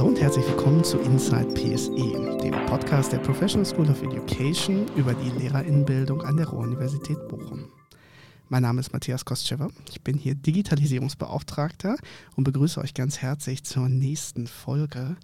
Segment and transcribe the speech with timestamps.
[0.00, 5.12] Hallo und herzlich willkommen zu Inside PSE, dem Podcast der Professional School of Education über
[5.12, 7.66] die Lehrerinnenbildung an der Ruhr-Universität Bochum.
[8.48, 9.68] Mein Name ist Matthias Kostschewer.
[9.90, 11.98] Ich bin hier Digitalisierungsbeauftragter
[12.34, 15.16] und begrüße euch ganz herzlich zur nächsten Folge.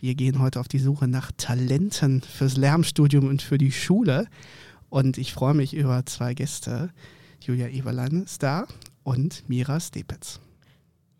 [0.00, 4.26] Wir gehen heute auf die Suche nach Talenten fürs Lärmstudium und für die Schule.
[4.90, 6.90] Und ich freue mich über zwei Gäste.
[7.40, 8.66] Julia Eberlein ist da
[9.04, 10.40] und Mira Stepetz.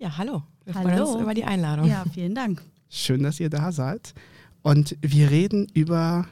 [0.01, 0.43] Ja, hallo.
[0.65, 0.89] Wir hallo.
[0.89, 1.87] freuen uns über die Einladung.
[1.87, 2.65] Ja, vielen Dank.
[2.89, 4.15] Schön, dass ihr da seid.
[4.63, 6.27] Und wir reden über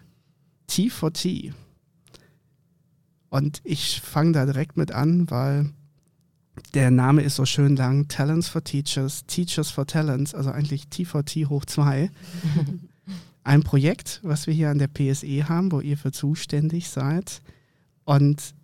[0.68, 1.52] T4T.
[3.30, 5.70] Und ich fange da direkt mit an, weil
[6.72, 8.08] der Name ist so schön lang.
[8.08, 12.10] Talents for Teachers, Teachers for Talents, also eigentlich T4T hoch 2.
[13.44, 17.42] Ein Projekt, was wir hier an der PSE haben, wo ihr für zuständig seid.
[18.04, 18.54] Und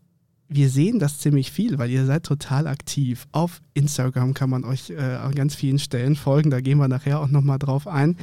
[0.53, 3.27] wir sehen das ziemlich viel, weil ihr seid total aktiv.
[3.31, 7.21] Auf Instagram kann man euch äh, an ganz vielen Stellen folgen, da gehen wir nachher
[7.21, 8.17] auch nochmal drauf ein.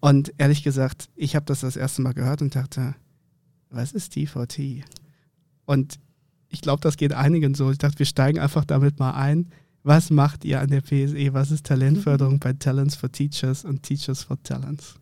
[0.00, 2.96] Und ehrlich gesagt, ich habe das das erste Mal gehört und dachte,
[3.70, 4.84] was ist TVT?
[5.66, 6.00] Und
[6.48, 7.70] ich glaube, das geht einigen so.
[7.70, 9.50] Ich dachte, wir steigen einfach damit mal ein.
[9.84, 11.32] Was macht ihr an der PSE?
[11.32, 14.96] Was ist Talentförderung bei Talents for Teachers und Teachers for Talents?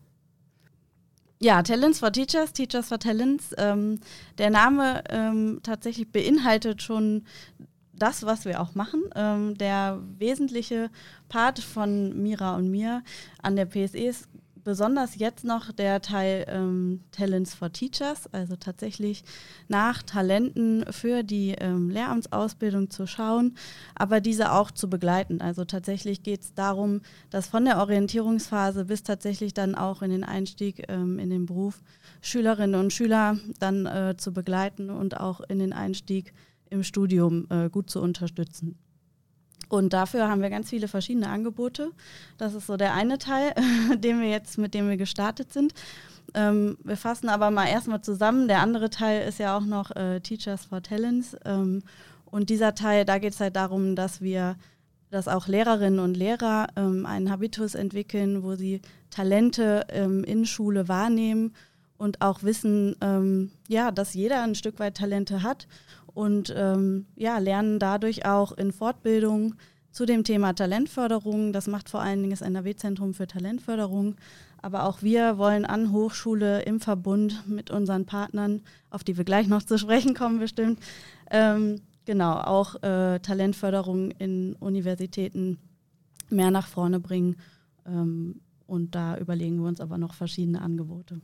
[1.38, 3.50] Ja, Talents for Teachers, Teachers for Talents.
[3.58, 4.00] Ähm,
[4.38, 7.24] der Name ähm, tatsächlich beinhaltet schon
[7.92, 9.02] das, was wir auch machen.
[9.14, 10.90] Ähm, der wesentliche
[11.28, 13.02] Part von Mira und mir
[13.42, 14.28] an der PSE ist
[14.67, 19.22] besonders jetzt noch der Teil ähm, Talents for Teachers, also tatsächlich
[19.69, 23.56] nach Talenten für die ähm, Lehramtsausbildung zu schauen,
[23.94, 25.41] aber diese auch zu begleiten.
[25.41, 30.25] Also tatsächlich geht es darum, dass von der Orientierungsphase bis tatsächlich dann auch in den
[30.25, 31.81] Einstieg ähm, in den Beruf
[32.20, 36.34] Schülerinnen und Schüler dann äh, zu begleiten und auch in den Einstieg
[36.70, 38.77] im Studium äh, gut zu unterstützen.
[39.68, 41.90] Und dafür haben wir ganz viele verschiedene Angebote.
[42.38, 43.52] Das ist so der eine Teil,
[43.98, 45.75] den wir jetzt, mit dem wir gestartet sind.
[46.34, 48.48] Ähm, wir fassen aber mal erstmal zusammen.
[48.48, 51.36] Der andere Teil ist ja auch noch äh, Teachers for Talents.
[51.44, 51.82] Ähm,
[52.26, 54.56] und dieser Teil, da geht es halt darum, dass wir,
[55.10, 60.88] dass auch Lehrerinnen und Lehrer ähm, einen Habitus entwickeln, wo sie Talente ähm, in Schule
[60.88, 61.54] wahrnehmen
[61.97, 65.66] und auch wissen, ähm, ja, dass jeder ein Stück weit Talente hat
[66.16, 69.54] und ähm, ja, lernen dadurch auch in Fortbildung
[69.91, 71.53] zu dem Thema Talentförderung.
[71.53, 74.16] Das macht vor allen Dingen das NRW-Zentrum für Talentförderung.
[74.62, 79.47] Aber auch wir wollen an Hochschule im Verbund mit unseren Partnern, auf die wir gleich
[79.47, 80.81] noch zu sprechen kommen bestimmt,
[81.31, 85.59] ähm, genau, auch äh, Talentförderung in Universitäten
[86.31, 87.37] mehr nach vorne bringen.
[87.84, 91.21] Ähm, und da überlegen wir uns aber noch verschiedene Angebote.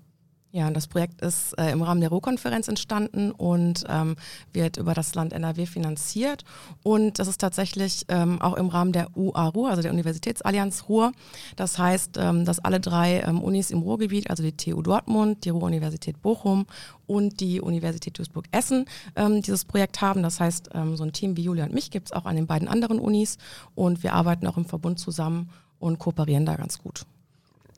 [0.54, 4.16] Ja, das Projekt ist äh, im Rahmen der Ruhrkonferenz entstanden und ähm,
[4.52, 6.44] wird über das Land NRW finanziert.
[6.82, 11.12] Und das ist tatsächlich ähm, auch im Rahmen der UA Ruhr, also der Universitätsallianz Ruhr.
[11.56, 15.48] Das heißt, ähm, dass alle drei ähm, Unis im Ruhrgebiet, also die TU Dortmund, die
[15.48, 16.66] Ruhr-Universität Bochum
[17.06, 18.84] und die Universität Duisburg-Essen
[19.16, 20.22] ähm, dieses Projekt haben.
[20.22, 22.46] Das heißt, ähm, so ein Team wie Julia und mich gibt es auch an den
[22.46, 23.38] beiden anderen Unis
[23.74, 25.48] und wir arbeiten auch im Verbund zusammen
[25.78, 27.06] und kooperieren da ganz gut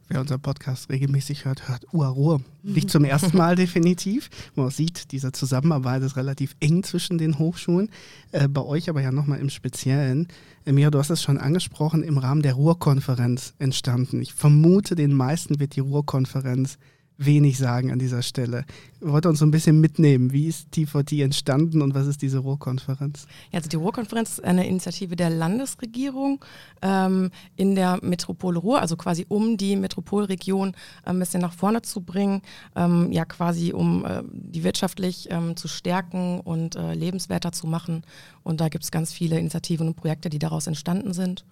[0.09, 2.41] wer unseren Podcast regelmäßig hört, hört Uarur.
[2.63, 4.31] Nicht zum ersten Mal definitiv.
[4.55, 7.91] Man sieht, diese Zusammenarbeit ist relativ eng zwischen den Hochschulen.
[8.33, 10.29] Äh, bei euch aber ja nochmal im Speziellen.
[10.65, 14.21] Äh, Mira, du hast es schon angesprochen, im Rahmen der Ruhrkonferenz entstanden.
[14.21, 16.79] Ich vermute, den meisten wird die Ruhrkonferenz
[17.17, 18.65] wenig sagen an dieser Stelle.
[19.01, 20.33] Ich wollte uns so ein bisschen mitnehmen.
[20.33, 23.27] Wie ist T4T entstanden und was ist diese Ruhrkonferenz?
[23.53, 26.45] Ja, also die Ruhrkonferenz ist eine Initiative der Landesregierung
[26.83, 30.71] ähm, in der Metropole Ruhr, also quasi um die Metropolregion
[31.05, 32.43] äh, ein bisschen nach vorne zu bringen,
[32.75, 38.03] ähm, ja quasi um äh, die wirtschaftlich ähm, zu stärken und äh, lebenswerter zu machen.
[38.43, 41.45] Und da gibt es ganz viele Initiativen und Projekte, die daraus entstanden sind.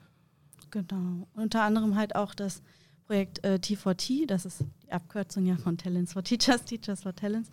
[0.71, 1.29] Genau.
[1.35, 2.63] Unter anderem halt auch das
[3.07, 7.51] Projekt äh, T4T, das ist die Abkürzung ja von Talents for Teachers, Teachers for Talents.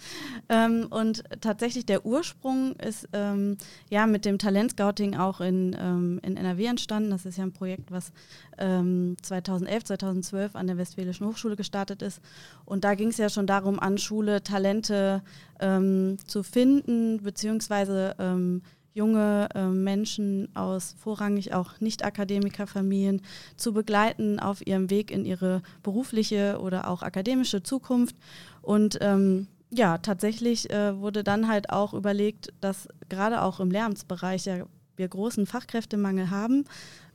[0.47, 3.57] Ähm, und tatsächlich der Ursprung ist ähm,
[3.89, 7.09] ja mit dem Talentscouting auch in, ähm, in NRW entstanden.
[7.09, 8.11] Das ist ja ein Projekt, was
[8.57, 12.21] 2011, ähm, 2012 an der Westfälischen Hochschule gestartet ist.
[12.65, 15.23] Und da ging es ja schon darum, an Schule Talente
[15.59, 18.61] ähm, zu finden, beziehungsweise ähm,
[18.99, 23.21] junge äh, Menschen aus vorrangig auch Nicht-Akademikerfamilien
[23.55, 28.17] zu begleiten auf ihrem Weg in ihre berufliche oder auch akademische Zukunft.
[28.61, 34.45] Und ähm, ja, tatsächlich äh, wurde dann halt auch überlegt, dass gerade auch im Lehramtsbereich
[34.45, 34.65] ja
[34.97, 36.65] wir großen Fachkräftemangel haben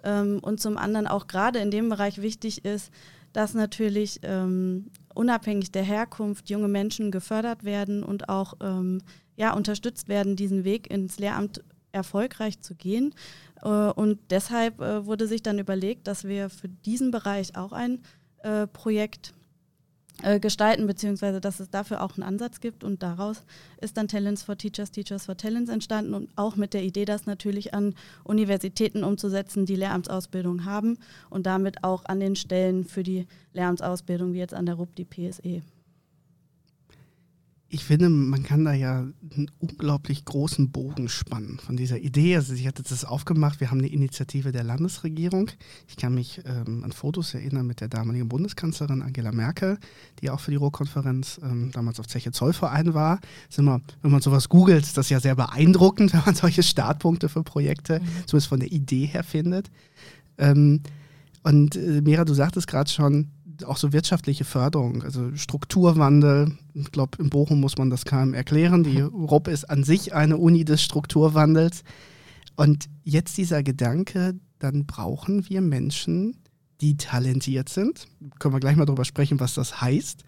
[0.03, 2.91] ähm, und zum anderen auch gerade in dem Bereich wichtig ist,
[3.35, 9.03] dass natürlich ähm, unabhängig der Herkunft junge Menschen gefördert werden und auch ähm,
[9.37, 11.63] ja, unterstützt werden, diesen Weg ins Lehramt
[11.95, 13.15] erfolgreich zu gehen.
[13.63, 18.01] Äh, und deshalb äh, wurde sich dann überlegt, dass wir für diesen Bereich auch ein
[18.75, 19.33] Projekt
[20.23, 22.85] äh, gestalten, beziehungsweise dass es dafür auch einen Ansatz gibt.
[22.85, 23.43] Und daraus
[23.81, 26.15] ist dann Talents for Teachers, Teachers for Talents entstanden.
[26.15, 30.99] Und auch mit der Idee, das natürlich an Universitäten umzusetzen, die Lehramtsausbildung haben.
[31.31, 35.05] Und damit auch an den Stellen für die Lehramtsausbildung, wie jetzt an der RUB die
[35.05, 35.63] PSE
[37.75, 42.37] ich finde, man kann da ja einen unglaublich großen Bogen spannen von dieser Idee.
[42.37, 45.51] Also ich hatte das aufgemacht, wir haben eine Initiative der Landesregierung.
[45.89, 49.79] Ich kann mich ähm, an Fotos erinnern mit der damaligen Bundeskanzlerin Angela Merkel,
[50.21, 53.19] die auch für die Ruhrkonferenz ähm, damals auf Zeche Zollverein war.
[53.57, 57.43] Immer, wenn man sowas googelt, ist das ja sehr beeindruckend, wenn man solche Startpunkte für
[57.43, 58.07] Projekte, mhm.
[58.27, 59.69] zumindest von der Idee her findet.
[60.39, 60.81] Ähm,
[61.43, 63.33] und äh, Mira, du sagtest gerade schon,
[63.65, 66.57] auch so wirtschaftliche Förderung, also Strukturwandel.
[66.75, 68.85] Ich glaube, in Bochum muss man das keinem erklären.
[68.85, 71.85] Die ROP ist an sich eine Uni des Strukturwandels.
[72.57, 76.37] Und jetzt dieser Gedanke, dann brauchen wir Menschen,
[76.81, 78.07] die talentiert sind.
[78.39, 80.25] Können wir gleich mal darüber sprechen, was das heißt,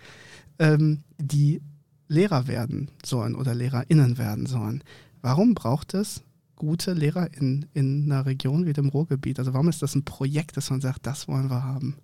[0.58, 1.60] ähm, die
[2.08, 4.82] Lehrer werden sollen oder LehrerInnen werden sollen.
[5.22, 6.22] Warum braucht es
[6.54, 9.38] gute Lehrer in, in einer Region wie dem Ruhrgebiet?
[9.38, 11.96] Also warum ist das ein Projekt, dass man sagt, das wollen wir haben?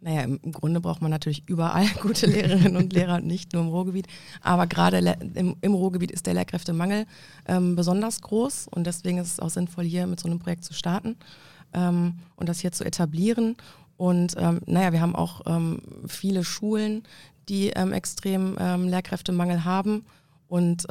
[0.00, 4.06] Naja, im, Grunde braucht man natürlich überall gute Lehrerinnen und Lehrer, nicht nur im Ruhrgebiet.
[4.40, 4.98] Aber gerade
[5.34, 7.06] im, im, Ruhrgebiet ist der Lehrkräftemangel
[7.46, 10.72] ähm, besonders groß und deswegen ist es auch sinnvoll, hier mit so einem Projekt zu
[10.72, 11.16] starten
[11.72, 13.56] ähm, und das hier zu etablieren.
[13.96, 17.02] Und ähm, naja, wir haben auch ähm, viele Schulen,
[17.48, 20.04] die ähm, extrem ähm, Lehrkräftemangel haben
[20.46, 20.86] und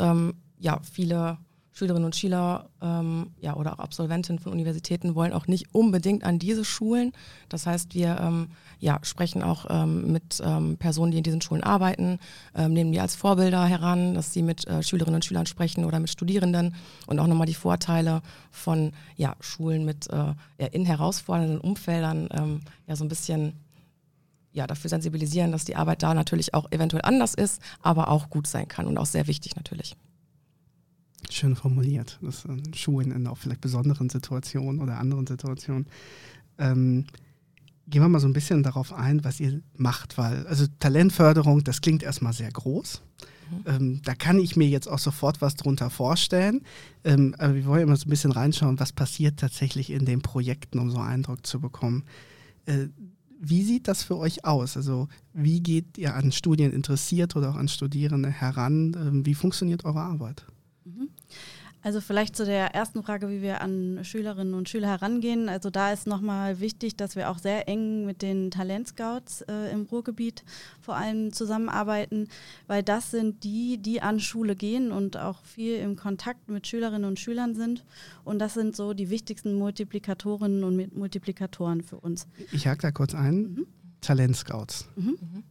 [0.59, 1.37] ja, viele
[1.77, 6.39] Schülerinnen und Schüler ähm, ja, oder auch Absolventinnen von Universitäten wollen auch nicht unbedingt an
[6.39, 7.11] diese Schulen.
[7.49, 8.47] Das heißt, wir ähm,
[8.79, 12.17] ja, sprechen auch ähm, mit ähm, Personen, die in diesen Schulen arbeiten,
[12.55, 15.99] ähm, nehmen die als Vorbilder heran, dass sie mit äh, Schülerinnen und Schülern sprechen oder
[15.99, 16.73] mit Studierenden
[17.05, 20.33] und auch nochmal die Vorteile von ja, Schulen mit äh,
[20.71, 23.53] in herausfordernden Umfeldern ähm, ja so ein bisschen
[24.51, 28.47] ja, dafür sensibilisieren, dass die Arbeit da natürlich auch eventuell anders ist, aber auch gut
[28.47, 29.95] sein kann und auch sehr wichtig natürlich.
[31.29, 32.19] Schön formuliert.
[32.21, 35.87] Das sind Schulen in auch vielleicht besonderen Situationen oder anderen Situationen.
[36.57, 37.05] Ähm,
[37.87, 41.81] gehen wir mal so ein bisschen darauf ein, was ihr macht, weil also Talentförderung, das
[41.81, 43.01] klingt erstmal sehr groß.
[43.49, 43.63] Mhm.
[43.65, 46.61] Ähm, da kann ich mir jetzt auch sofort was drunter vorstellen.
[47.03, 50.79] Ähm, aber wir wollen immer so ein bisschen reinschauen, was passiert tatsächlich in den Projekten,
[50.79, 52.03] um so einen Eindruck zu bekommen.
[52.65, 52.87] Äh,
[53.39, 54.77] wie sieht das für euch aus?
[54.77, 58.95] Also wie geht ihr an Studien interessiert oder auch an Studierende heran?
[58.99, 60.45] Ähm, wie funktioniert eure Arbeit?
[60.87, 61.09] Mhm.
[61.83, 65.47] Also vielleicht zu der ersten Frage, wie wir an Schülerinnen und Schüler herangehen.
[65.47, 69.83] Also da ist nochmal wichtig, dass wir auch sehr eng mit den Talentscouts äh, im
[69.83, 70.43] Ruhrgebiet
[70.81, 72.27] vor allem zusammenarbeiten,
[72.65, 77.05] weil das sind die, die an Schule gehen und auch viel im Kontakt mit Schülerinnen
[77.05, 77.85] und Schülern sind.
[78.25, 82.27] Und das sind so die wichtigsten Multiplikatorinnen und Multiplikatoren für uns.
[82.51, 83.35] Ich hake da kurz ein.
[83.35, 83.67] Mhm.
[84.01, 84.89] Talentscouts.
[84.95, 85.17] Mhm.
[85.21, 85.43] mhm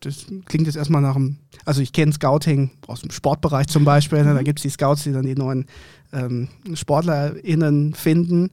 [0.00, 4.24] das klingt jetzt erstmal nach einem, also ich kenne Scouting aus dem Sportbereich zum Beispiel,
[4.24, 4.34] ne?
[4.34, 4.44] da mhm.
[4.44, 5.66] gibt es die Scouts, die dann die neuen
[6.12, 8.50] ähm, SportlerInnen finden.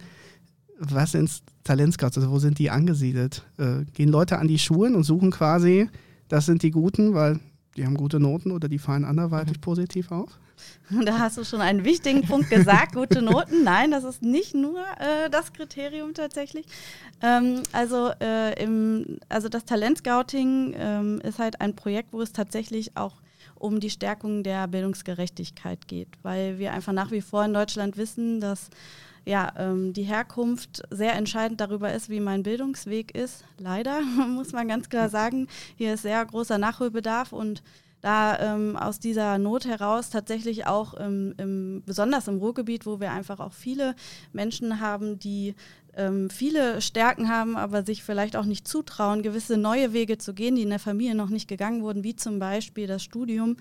[0.79, 1.31] Was sind
[1.63, 2.17] Talentscouts?
[2.17, 3.45] Also wo sind die angesiedelt?
[3.57, 5.89] Äh, gehen Leute an die Schulen und suchen quasi,
[6.27, 7.39] das sind die Guten, weil
[7.77, 9.61] die haben gute Noten oder die fallen anderweitig mhm.
[9.61, 10.39] positiv auf?
[11.05, 13.63] Da hast du schon einen wichtigen Punkt gesagt, gute Noten.
[13.63, 16.65] Nein, das ist nicht nur äh, das Kriterium tatsächlich.
[17.21, 22.97] Ähm, also, äh, im, also das Talentscouting ähm, ist halt ein Projekt, wo es tatsächlich
[22.97, 23.21] auch
[23.53, 28.39] um die Stärkung der Bildungsgerechtigkeit geht, weil wir einfach nach wie vor in Deutschland wissen,
[28.39, 28.69] dass
[29.27, 33.43] ja, ähm, die Herkunft sehr entscheidend darüber ist, wie mein Bildungsweg ist.
[33.57, 37.61] Leider muss man ganz klar sagen, hier ist sehr großer Nachholbedarf und
[37.99, 43.11] da ähm, aus dieser Not heraus tatsächlich auch im, im, besonders im Ruhrgebiet, wo wir
[43.11, 43.95] einfach auch viele
[44.31, 45.55] Menschen haben, die
[45.97, 50.55] ähm, viele Stärken haben, aber sich vielleicht auch nicht zutrauen, gewisse neue Wege zu gehen,
[50.55, 53.57] die in der Familie noch nicht gegangen wurden, wie zum Beispiel das Studium.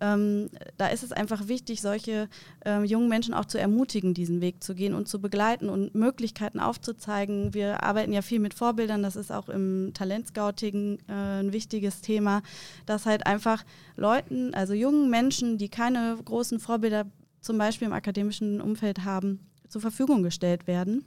[0.00, 2.28] Ähm, da ist es einfach wichtig, solche
[2.64, 6.60] ähm, jungen Menschen auch zu ermutigen, diesen Weg zu gehen und zu begleiten und Möglichkeiten
[6.60, 7.54] aufzuzeigen.
[7.54, 12.42] Wir arbeiten ja viel mit Vorbildern, das ist auch im Talentscouting äh, ein wichtiges Thema,
[12.84, 13.64] dass halt einfach
[13.96, 17.06] Leuten, also jungen Menschen, die keine großen Vorbilder
[17.40, 21.04] zum Beispiel im akademischen Umfeld haben, zur Verfügung gestellt werden.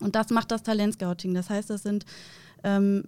[0.00, 1.34] Und das macht das Talentscouting.
[1.34, 2.04] Das heißt, das sind
[2.64, 3.04] ähm,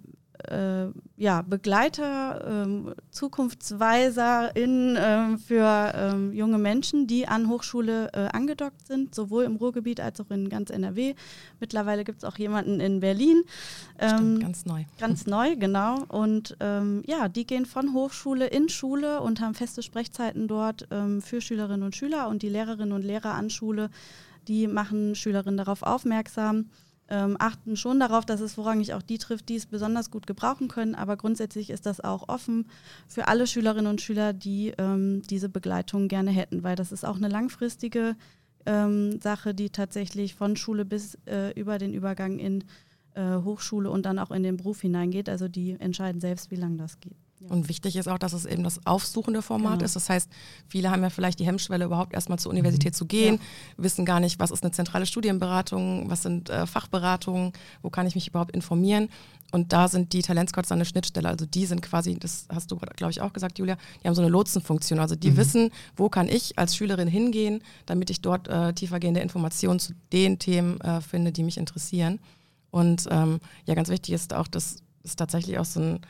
[0.50, 0.86] äh,
[1.16, 8.86] ja, Begleiter, ähm, Zukunftsweiser in, ähm, für ähm, junge Menschen, die an Hochschule äh, angedockt
[8.86, 11.14] sind, sowohl im Ruhrgebiet als auch in ganz NRW.
[11.60, 13.42] Mittlerweile gibt es auch jemanden in Berlin.
[13.96, 14.84] Stimmt, ähm, ganz neu.
[14.98, 16.04] Ganz neu, genau.
[16.08, 21.22] Und ähm, ja, die gehen von Hochschule in Schule und haben feste Sprechzeiten dort ähm,
[21.22, 23.90] für Schülerinnen und Schüler und die Lehrerinnen und Lehrer an Schule,
[24.48, 26.66] die machen Schülerinnen darauf aufmerksam
[27.08, 30.68] ähm, achten schon darauf, dass es vorrangig auch die trifft, die es besonders gut gebrauchen
[30.68, 30.94] können.
[30.94, 32.66] Aber grundsätzlich ist das auch offen
[33.06, 37.16] für alle Schülerinnen und Schüler, die ähm, diese Begleitung gerne hätten, weil das ist auch
[37.16, 38.16] eine langfristige
[38.66, 42.64] ähm, Sache, die tatsächlich von Schule bis äh, über den Übergang in
[43.14, 45.28] äh, Hochschule und dann auch in den Beruf hineingeht.
[45.28, 47.25] Also die entscheiden selbst, wie lange das geht.
[47.40, 47.50] Ja.
[47.50, 49.84] Und wichtig ist auch, dass es eben das aufsuchende Format genau.
[49.84, 49.96] ist.
[49.96, 50.30] Das heißt,
[50.66, 52.96] viele haben ja vielleicht die Hemmschwelle, überhaupt erstmal zur Universität mhm.
[52.96, 53.84] zu gehen, ja.
[53.84, 57.52] wissen gar nicht, was ist eine zentrale Studienberatung, was sind äh, Fachberatungen,
[57.82, 59.08] wo kann ich mich überhaupt informieren.
[59.52, 61.28] Und da sind die Talentscots eine Schnittstelle.
[61.28, 64.22] Also die sind quasi, das hast du, glaube ich, auch gesagt, Julia, die haben so
[64.22, 64.98] eine Lotsenfunktion.
[64.98, 65.36] Also die mhm.
[65.36, 70.38] wissen, wo kann ich als Schülerin hingehen, damit ich dort äh, tiefergehende Informationen zu den
[70.38, 72.18] Themen äh, finde, die mich interessieren.
[72.70, 76.00] Und ähm, ja, ganz wichtig ist auch, dass es tatsächlich auch so ein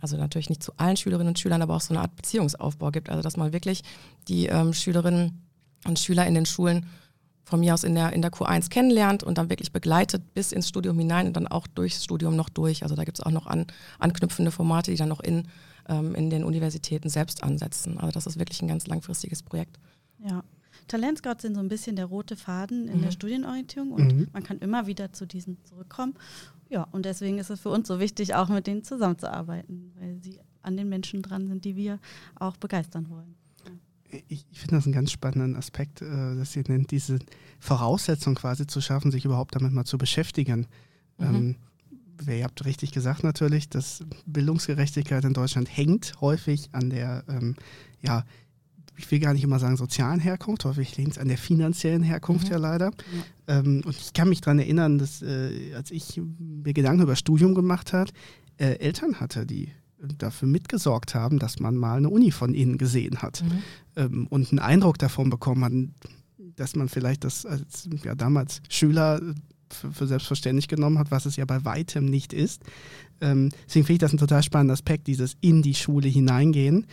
[0.00, 3.10] also natürlich nicht zu allen Schülerinnen und Schülern, aber auch so eine Art Beziehungsaufbau gibt.
[3.10, 3.82] Also dass man wirklich
[4.28, 5.42] die ähm, Schülerinnen
[5.86, 6.86] und Schüler in den Schulen
[7.46, 10.68] von mir aus in der, in der Q1 kennenlernt und dann wirklich begleitet bis ins
[10.68, 12.82] Studium hinein und dann auch durchs Studium noch durch.
[12.82, 13.66] Also da gibt es auch noch an,
[14.00, 15.46] anknüpfende Formate, die dann noch in,
[15.88, 17.98] ähm, in den Universitäten selbst ansetzen.
[17.98, 19.78] Also das ist wirklich ein ganz langfristiges Projekt.
[20.24, 20.42] Ja.
[20.88, 23.02] Talentscouts sind so ein bisschen der rote Faden in mhm.
[23.02, 24.28] der Studienorientierung und mhm.
[24.32, 26.14] man kann immer wieder zu diesen zurückkommen.
[26.68, 30.40] Ja, und deswegen ist es für uns so wichtig, auch mit denen zusammenzuarbeiten, weil sie
[30.62, 32.00] an den Menschen dran sind, die wir
[32.34, 33.36] auch begeistern wollen.
[34.28, 37.18] Ich, ich finde das einen ganz spannenden Aspekt, äh, dass Sie nennt, diese
[37.58, 40.66] Voraussetzung quasi zu schaffen, sich überhaupt damit mal zu beschäftigen.
[41.18, 41.24] Mhm.
[41.24, 41.56] Ähm,
[42.28, 47.56] ihr habt richtig gesagt natürlich, dass Bildungsgerechtigkeit in Deutschland hängt häufig an der ähm,
[48.00, 48.24] ja,
[48.96, 52.46] ich will gar nicht immer sagen sozialen Herkunft, häufig liegt es an der finanziellen Herkunft
[52.46, 52.52] mhm.
[52.52, 52.90] ja leider.
[53.46, 53.58] Ja.
[53.58, 57.54] Ähm, und ich kann mich daran erinnern, dass äh, als ich mir Gedanken über Studium
[57.54, 58.10] gemacht habe,
[58.58, 59.70] äh, Eltern hatte, die
[60.18, 63.62] dafür mitgesorgt haben, dass man mal eine Uni von ihnen gesehen hat mhm.
[63.96, 65.72] ähm, und einen Eindruck davon bekommen hat,
[66.56, 69.20] dass man vielleicht das als ja, damals Schüler
[69.70, 72.62] für, für, selbstverständlich genommen hat, was es ja bei weitem nicht ist.
[73.20, 76.86] Ähm, deswegen finde ich das ein total spannender Aspekt, dieses in die Schule hineingehen,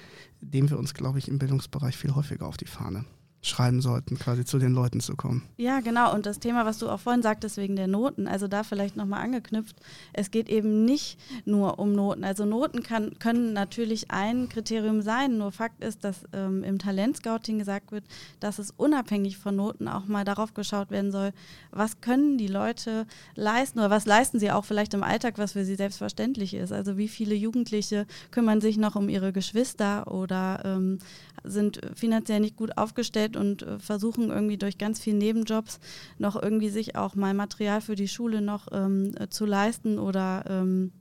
[0.43, 3.05] dem wir uns, glaube ich, im Bildungsbereich viel häufiger auf die Fahne
[3.43, 5.43] schreiben sollten, quasi zu den Leuten zu kommen.
[5.57, 6.13] Ja, genau.
[6.13, 9.21] Und das Thema, was du auch vorhin sagtest, wegen der Noten, also da vielleicht nochmal
[9.21, 9.75] angeknüpft,
[10.13, 12.23] es geht eben nicht nur um Noten.
[12.23, 17.59] Also Noten kann, können natürlich ein Kriterium sein, nur Fakt ist, dass ähm, im Talentscouting
[17.59, 18.05] gesagt wird,
[18.39, 21.33] dass es unabhängig von Noten auch mal darauf geschaut werden soll,
[21.71, 25.65] was können die Leute leisten oder was leisten sie auch vielleicht im Alltag, was für
[25.65, 26.71] sie selbstverständlich ist.
[26.71, 30.99] Also wie viele Jugendliche kümmern sich noch um ihre Geschwister oder ähm,
[31.43, 35.79] sind finanziell nicht gut aufgestellt und äh, versuchen irgendwie durch ganz viele Nebenjobs
[36.17, 40.43] noch irgendwie sich auch mal Material für die Schule noch ähm, äh, zu leisten oder
[40.47, 40.91] ähm,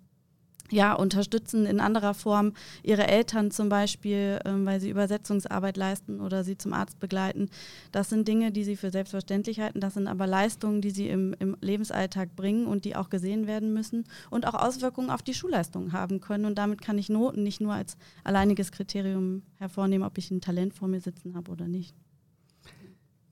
[0.72, 6.44] ja, unterstützen in anderer Form ihre Eltern zum Beispiel, ähm, weil sie Übersetzungsarbeit leisten oder
[6.44, 7.50] sie zum Arzt begleiten.
[7.92, 9.80] Das sind Dinge, die sie für selbstverständlich halten.
[9.80, 13.72] Das sind aber Leistungen, die sie im, im Lebensalltag bringen und die auch gesehen werden
[13.72, 16.46] müssen und auch Auswirkungen auf die Schulleistung haben können.
[16.46, 20.74] Und damit kann ich Noten nicht nur als alleiniges Kriterium hervornehmen, ob ich ein Talent
[20.74, 21.94] vor mir sitzen habe oder nicht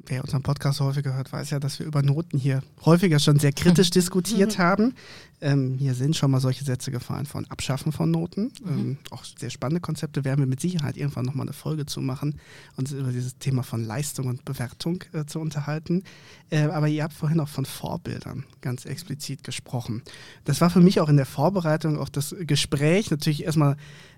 [0.06, 3.52] wer unseren Podcast häufiger hört, weiß ja, dass wir über Noten hier häufiger schon sehr
[3.52, 4.94] kritisch diskutiert haben.
[5.42, 8.52] Ähm, hier sind schon mal solche Sätze gefallen von Abschaffen von Noten.
[8.62, 8.68] Mhm.
[8.68, 12.38] Ähm, auch sehr spannende Konzepte werden wir mit Sicherheit irgendwann nochmal eine Folge zu machen,
[12.76, 16.02] uns über dieses Thema von Leistung und Bewertung äh, zu unterhalten.
[16.50, 20.02] Äh, aber ihr habt vorhin auch von Vorbildern ganz explizit gesprochen.
[20.44, 23.76] Das war für mich auch in der Vorbereitung auf das Gespräch natürlich erstmal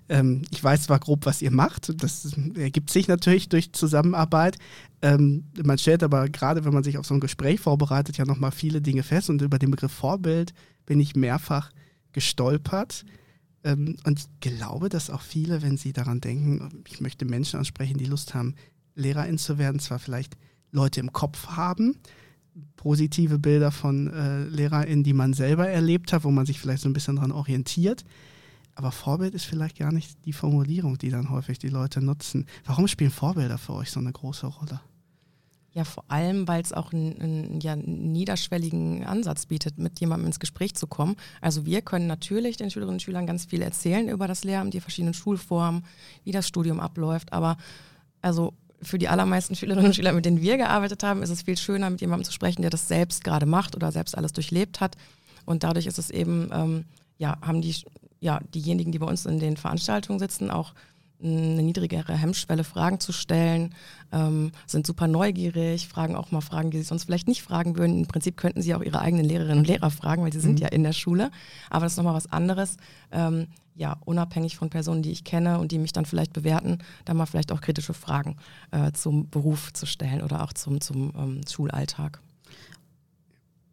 [0.09, 4.57] ähm, ich weiß zwar grob, was ihr macht, das ergibt sich natürlich durch Zusammenarbeit.
[5.01, 8.51] Ähm, man stellt aber gerade, wenn man sich auf so ein Gespräch vorbereitet, ja nochmal
[8.51, 10.53] viele Dinge fest und über den Begriff Vorbild
[10.85, 11.71] bin ich mehrfach
[12.11, 13.05] gestolpert.
[13.63, 17.97] Ähm, und ich glaube, dass auch viele, wenn sie daran denken, ich möchte Menschen ansprechen,
[17.97, 18.55] die Lust haben,
[18.95, 20.35] Lehrerin zu werden, zwar vielleicht
[20.71, 21.95] Leute im Kopf haben,
[22.75, 26.89] positive Bilder von äh, LehrerInnen, die man selber erlebt hat, wo man sich vielleicht so
[26.89, 28.03] ein bisschen daran orientiert,
[28.75, 32.47] aber Vorbild ist vielleicht gar nicht die Formulierung, die dann häufig die Leute nutzen.
[32.65, 34.81] Warum spielen Vorbilder für euch so eine große Rolle?
[35.73, 40.75] Ja, vor allem, weil es auch einen, ja, niederschwelligen Ansatz bietet, mit jemandem ins Gespräch
[40.75, 41.15] zu kommen.
[41.41, 44.81] Also wir können natürlich den Schülerinnen und Schülern ganz viel erzählen über das Lehramt, die
[44.81, 45.83] verschiedenen Schulformen,
[46.23, 47.33] wie das Studium abläuft.
[47.33, 47.57] Aber
[48.21, 48.53] also
[48.83, 51.89] für die allermeisten Schülerinnen und Schüler, mit denen wir gearbeitet haben, ist es viel schöner,
[51.89, 54.95] mit jemandem zu sprechen, der das selbst gerade macht oder selbst alles durchlebt hat.
[55.45, 56.85] Und dadurch ist es eben, ähm,
[57.17, 57.75] ja, haben die
[58.23, 60.73] ja, diejenigen, die bei uns in den Veranstaltungen sitzen, auch
[61.21, 63.75] eine niedrigere Hemmschwelle, Fragen zu stellen,
[64.11, 67.99] ähm, sind super neugierig, fragen auch mal Fragen, die sie sonst vielleicht nicht fragen würden.
[67.99, 70.43] Im Prinzip könnten sie auch ihre eigenen Lehrerinnen und Lehrer fragen, weil sie mhm.
[70.43, 71.31] sind ja in der Schule.
[71.69, 72.77] Aber das ist nochmal was anderes.
[73.11, 77.13] Ähm, ja, unabhängig von Personen, die ich kenne und die mich dann vielleicht bewerten, da
[77.13, 78.37] mal vielleicht auch kritische Fragen
[78.71, 82.21] äh, zum Beruf zu stellen oder auch zum, zum ähm, Schulalltag.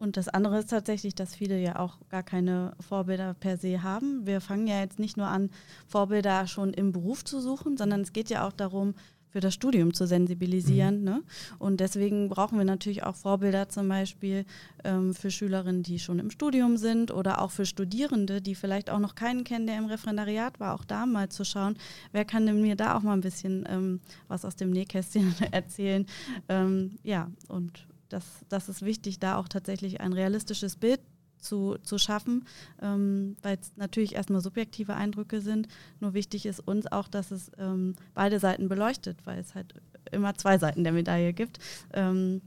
[0.00, 4.26] Und das andere ist tatsächlich, dass viele ja auch gar keine Vorbilder per se haben.
[4.26, 5.50] Wir fangen ja jetzt nicht nur an,
[5.86, 8.94] Vorbilder schon im Beruf zu suchen, sondern es geht ja auch darum,
[9.28, 11.00] für das Studium zu sensibilisieren.
[11.00, 11.04] Mhm.
[11.04, 11.22] Ne?
[11.58, 14.46] Und deswegen brauchen wir natürlich auch Vorbilder zum Beispiel
[14.84, 19.00] ähm, für Schülerinnen, die schon im Studium sind oder auch für Studierende, die vielleicht auch
[19.00, 21.76] noch keinen kennen, der im Referendariat war, auch da mal zu schauen,
[22.12, 26.06] wer kann denn mir da auch mal ein bisschen ähm, was aus dem Nähkästchen erzählen.
[26.48, 31.00] Ähm, ja, und das, das ist wichtig, da auch tatsächlich ein realistisches Bild
[31.38, 32.44] zu, zu schaffen,
[32.82, 35.68] ähm, weil es natürlich erstmal subjektive Eindrücke sind.
[35.98, 39.74] Nur wichtig ist uns auch, dass es ähm, beide Seiten beleuchtet, weil es halt
[40.12, 41.58] immer zwei Seiten der Medaille gibt.
[41.92, 42.42] Ähm,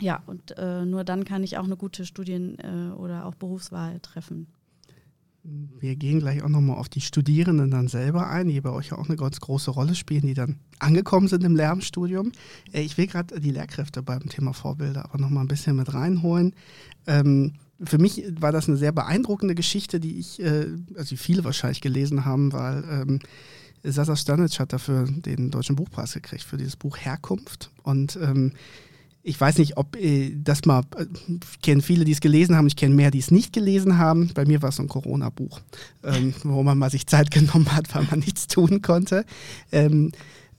[0.00, 3.98] ja, und äh, nur dann kann ich auch eine gute Studien- äh, oder auch Berufswahl
[4.00, 4.46] treffen.
[5.78, 8.98] Wir gehen gleich auch nochmal auf die Studierenden dann selber ein, die bei euch ja
[8.98, 12.32] auch eine ganz große Rolle spielen, die dann angekommen sind im Lehramtsstudium.
[12.72, 16.54] Äh, ich will gerade die Lehrkräfte beim Thema Vorbilder aber nochmal ein bisschen mit reinholen.
[17.06, 21.44] Ähm, für mich war das eine sehr beeindruckende Geschichte, die ich, äh, also die viele
[21.44, 23.18] wahrscheinlich gelesen haben, weil ähm,
[23.84, 27.70] Sasa Stanic hat dafür den Deutschen Buchpreis gekriegt für dieses Buch Herkunft.
[27.82, 28.52] Und ähm,
[29.26, 31.06] ich weiß nicht, ob äh, das mal, äh,
[31.52, 34.30] ich kenne viele, die es gelesen haben, ich kenne mehr, die es nicht gelesen haben.
[34.34, 35.60] Bei mir war es so ein Corona-Buch,
[36.04, 39.24] ähm, wo man mal sich Zeit genommen hat, weil man nichts tun konnte.
[39.72, 40.12] Ähm,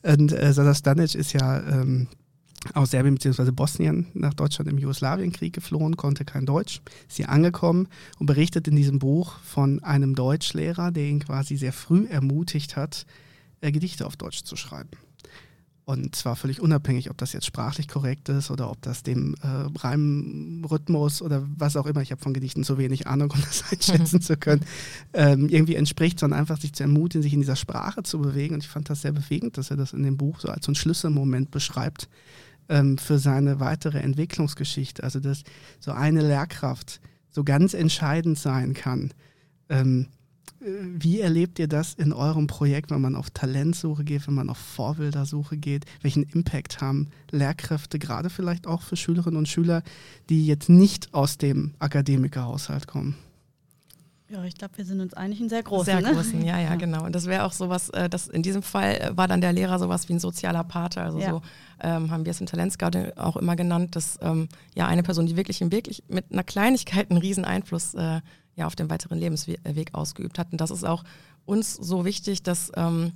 [0.04, 2.08] und äh, Sasa Stanic ist ja ähm,
[2.74, 3.52] aus Serbien bzw.
[3.52, 7.88] Bosnien nach Deutschland im Jugoslawienkrieg geflohen, konnte kein Deutsch, ist hier angekommen
[8.20, 13.06] und berichtet in diesem Buch von einem Deutschlehrer, der ihn quasi sehr früh ermutigt hat,
[13.62, 14.90] äh, Gedichte auf Deutsch zu schreiben.
[15.90, 19.48] Und zwar völlig unabhängig, ob das jetzt sprachlich korrekt ist oder ob das dem äh,
[19.80, 24.20] Reimrhythmus oder was auch immer, ich habe von Gedichten zu wenig Ahnung, um das einschätzen
[24.20, 24.66] zu können,
[25.14, 28.56] ähm, irgendwie entspricht, sondern einfach sich zu ermutigen, sich in dieser Sprache zu bewegen.
[28.56, 30.72] Und ich fand das sehr bewegend, dass er das in dem Buch so als so
[30.72, 32.10] einen Schlüsselmoment beschreibt,
[32.68, 35.02] ähm, für seine weitere Entwicklungsgeschichte.
[35.06, 35.44] Also dass
[35.80, 39.14] so eine Lehrkraft so ganz entscheidend sein kann.
[39.70, 40.08] Ähm,
[40.60, 44.58] wie erlebt ihr das in eurem Projekt, wenn man auf Talentsuche geht, wenn man auf
[44.58, 45.86] Vorbildersuche geht?
[46.02, 49.84] Welchen Impact haben Lehrkräfte, gerade vielleicht auch für Schülerinnen und Schüler,
[50.30, 53.16] die jetzt nicht aus dem Akademikerhaushalt kommen?
[54.30, 55.86] Ja, ich glaube, wir sind uns eigentlich ein sehr großen.
[55.86, 56.12] Sehr ne?
[56.14, 57.06] großen, ja, ja, genau.
[57.06, 59.80] Und das wäre auch sowas, äh, das in diesem Fall äh, war dann der Lehrer
[59.80, 61.02] sowas wie ein sozialer Pate.
[61.02, 61.30] Also ja.
[61.30, 61.42] so
[61.82, 65.38] ähm, haben wir es im Talentscout auch immer genannt, dass ähm, ja eine Person, die
[65.38, 68.20] wirklich, wirklich mit einer Kleinigkeit einen riesen Einfluss äh,
[68.58, 70.52] ja, auf den weiteren Lebensweg ausgeübt hat.
[70.52, 71.04] Und das ist auch
[71.46, 73.14] uns so wichtig, dass ähm,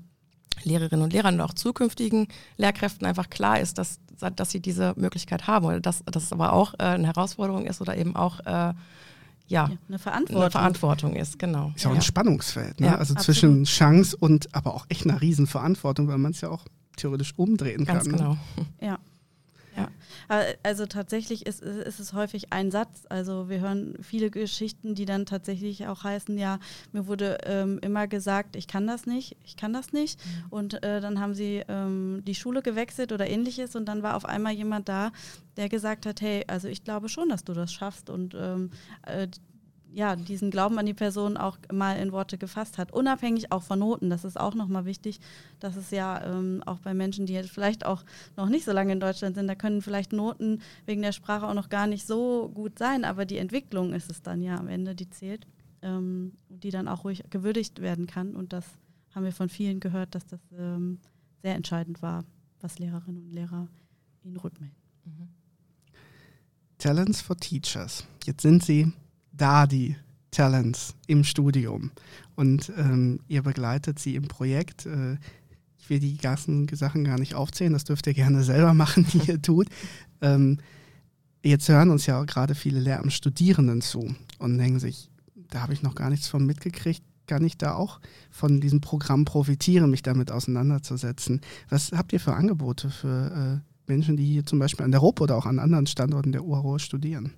[0.64, 2.28] Lehrerinnen und Lehrern und auch zukünftigen
[2.58, 4.00] Lehrkräften einfach klar ist, dass,
[4.36, 7.98] dass sie diese Möglichkeit haben oder dass das aber auch äh, eine Herausforderung ist oder
[7.98, 8.74] eben auch äh,
[9.48, 10.42] ja, eine Verantwortung.
[10.44, 11.74] Eine Verantwortung ist, genau.
[11.76, 11.96] Ist auch ja.
[11.98, 12.88] ein Spannungsfeld, ne?
[12.88, 13.24] Ja, also absolut.
[13.38, 17.84] zwischen Chance und aber auch echt einer Riesenverantwortung, weil man es ja auch theoretisch umdrehen
[17.84, 18.12] Ganz kann.
[18.12, 18.18] Ne?
[18.18, 18.38] genau.
[18.80, 19.00] Ja.
[19.76, 19.90] Ja,
[20.64, 23.04] also tatsächlich ist, ist es häufig ein Satz.
[23.10, 26.60] Also wir hören viele Geschichten, die dann tatsächlich auch heißen, ja,
[26.92, 30.20] mir wurde ähm, immer gesagt, ich kann das nicht, ich kann das nicht.
[30.26, 30.46] Mhm.
[30.50, 34.26] Und äh, dann haben sie ähm, die Schule gewechselt oder ähnliches und dann war auf
[34.26, 35.12] einmal jemand da,
[35.58, 38.72] der gesagt hat, hey, also ich glaube schon, dass du das schaffst und ähm,
[39.04, 39.28] äh,
[39.94, 42.92] ja, diesen Glauben an die Person auch mal in Worte gefasst hat.
[42.92, 44.10] Unabhängig auch von Noten.
[44.10, 45.20] Das ist auch nochmal wichtig,
[45.60, 48.04] dass es ja ähm, auch bei Menschen, die jetzt vielleicht auch
[48.38, 51.54] noch nicht so lange in Deutschland sind, da können vielleicht Noten wegen der Sprache auch
[51.54, 54.96] noch gar nicht so gut sein, aber die Entwicklung ist es dann ja am Ende,
[54.96, 55.46] die zählt,
[55.82, 58.36] ähm, die dann auch ruhig gewürdigt werden kann.
[58.36, 58.66] Und das
[59.14, 61.00] haben wir von vielen gehört, dass das ähm,
[61.42, 62.24] sehr entscheidend war,
[62.62, 63.68] was Lehrerinnen und Lehrer
[64.24, 64.78] ihnen rückmelden.
[65.06, 65.28] Mhm.
[66.78, 68.06] Talents for Teachers.
[68.26, 68.92] Jetzt sind Sie
[69.42, 69.96] da die
[70.30, 71.92] Talents im Studium
[72.36, 74.86] und ähm, ihr begleitet sie im Projekt.
[74.86, 75.18] Äh,
[75.78, 79.30] ich will die ganzen Sachen gar nicht aufzählen, das dürft ihr gerne selber machen, die
[79.30, 79.68] ihr tut.
[80.22, 80.60] Ähm,
[81.44, 85.10] jetzt hören uns ja auch gerade viele Lehramtsstudierenden zu und denken sich,
[85.50, 87.02] da habe ich noch gar nichts von mitgekriegt.
[87.26, 88.00] Kann ich da auch
[88.30, 91.42] von diesem Programm profitieren, mich damit auseinanderzusetzen?
[91.70, 95.22] Was habt ihr für Angebote für äh, Menschen, die hier zum Beispiel an der ROP
[95.22, 97.34] oder auch an anderen Standorten der UARO studieren?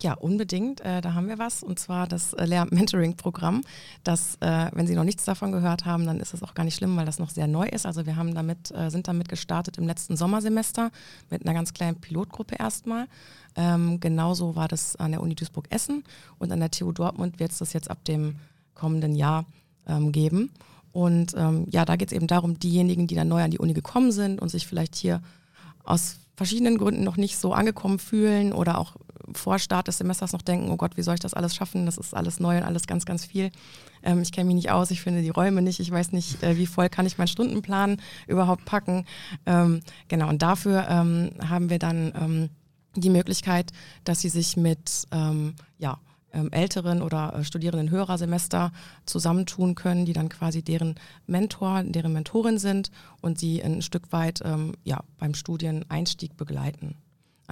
[0.00, 0.80] Ja, unbedingt.
[0.80, 1.62] Äh, da haben wir was.
[1.62, 3.62] Und zwar das äh, Lehr-Mentoring-Programm.
[4.02, 6.74] Das, äh, wenn Sie noch nichts davon gehört haben, dann ist es auch gar nicht
[6.74, 7.86] schlimm, weil das noch sehr neu ist.
[7.86, 10.90] Also wir haben damit, äh, sind damit gestartet im letzten Sommersemester
[11.30, 13.06] mit einer ganz kleinen Pilotgruppe erstmal.
[13.54, 16.04] Ähm, genauso war das an der Uni Duisburg-Essen
[16.38, 18.36] und an der TU Dortmund wird es das jetzt ab dem
[18.74, 19.44] kommenden Jahr
[19.86, 20.50] ähm, geben.
[20.92, 23.72] Und ähm, ja, da geht es eben darum, diejenigen, die dann neu an die Uni
[23.72, 25.22] gekommen sind und sich vielleicht hier
[25.84, 28.96] aus verschiedenen Gründen noch nicht so angekommen fühlen oder auch
[29.34, 31.86] vor Start des Semesters noch denken, oh Gott, wie soll ich das alles schaffen?
[31.86, 33.50] Das ist alles neu und alles ganz, ganz viel.
[34.02, 36.56] Ähm, ich kenne mich nicht aus, ich finde die Räume nicht, ich weiß nicht, äh,
[36.56, 39.06] wie voll kann ich meinen Stundenplan überhaupt packen.
[39.46, 42.48] Ähm, genau, und dafür ähm, haben wir dann ähm,
[42.96, 43.72] die Möglichkeit,
[44.04, 45.98] dass sie sich mit ähm, ja,
[46.32, 48.72] ähm, älteren oder äh, studierenden Hörersemester
[49.06, 52.90] zusammentun können, die dann quasi deren Mentor, deren Mentorin sind
[53.20, 54.42] und sie ein Stück weit
[54.84, 56.96] ja, beim Studieneinstieg begleiten.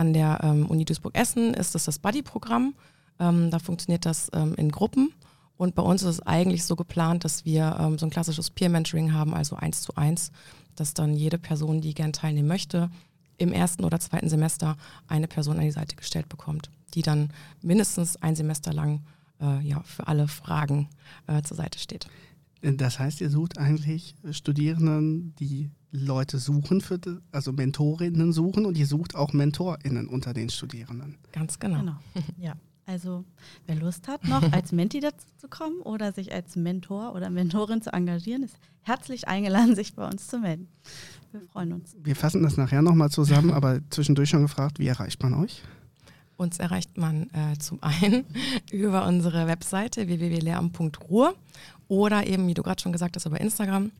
[0.00, 2.74] An der ähm, Uni Duisburg-Essen ist das das Buddy-Programm.
[3.18, 5.12] Ähm, da funktioniert das ähm, in Gruppen.
[5.58, 9.12] Und bei uns ist es eigentlich so geplant, dass wir ähm, so ein klassisches Peer-Mentoring
[9.12, 10.32] haben, also eins zu eins,
[10.74, 12.90] dass dann jede Person, die gern teilnehmen möchte,
[13.36, 17.28] im ersten oder zweiten Semester eine Person an die Seite gestellt bekommt, die dann
[17.60, 19.02] mindestens ein Semester lang
[19.38, 20.88] äh, ja, für alle Fragen
[21.26, 22.06] äh, zur Seite steht.
[22.62, 27.00] Das heißt, ihr sucht eigentlich Studierenden, die Leute suchen, für,
[27.32, 31.18] also Mentorinnen suchen und ihr sucht auch MentorInnen unter den Studierenden.
[31.32, 31.78] Ganz genau.
[31.80, 31.96] genau.
[32.38, 32.54] Ja.
[32.86, 33.24] Also
[33.66, 37.82] wer Lust hat, noch als Menti dazu zu kommen oder sich als Mentor oder Mentorin
[37.82, 40.66] zu engagieren, ist herzlich eingeladen, sich bei uns zu melden.
[41.30, 41.94] Wir freuen uns.
[42.02, 45.62] Wir fassen das nachher nochmal zusammen, aber zwischendurch schon gefragt, wie erreicht man euch?
[46.40, 48.24] Uns erreicht man äh, zum einen
[48.72, 51.34] über unsere Webseite www.lehramt.ruhr
[51.86, 53.90] oder eben, wie du gerade schon gesagt hast, über Instagram.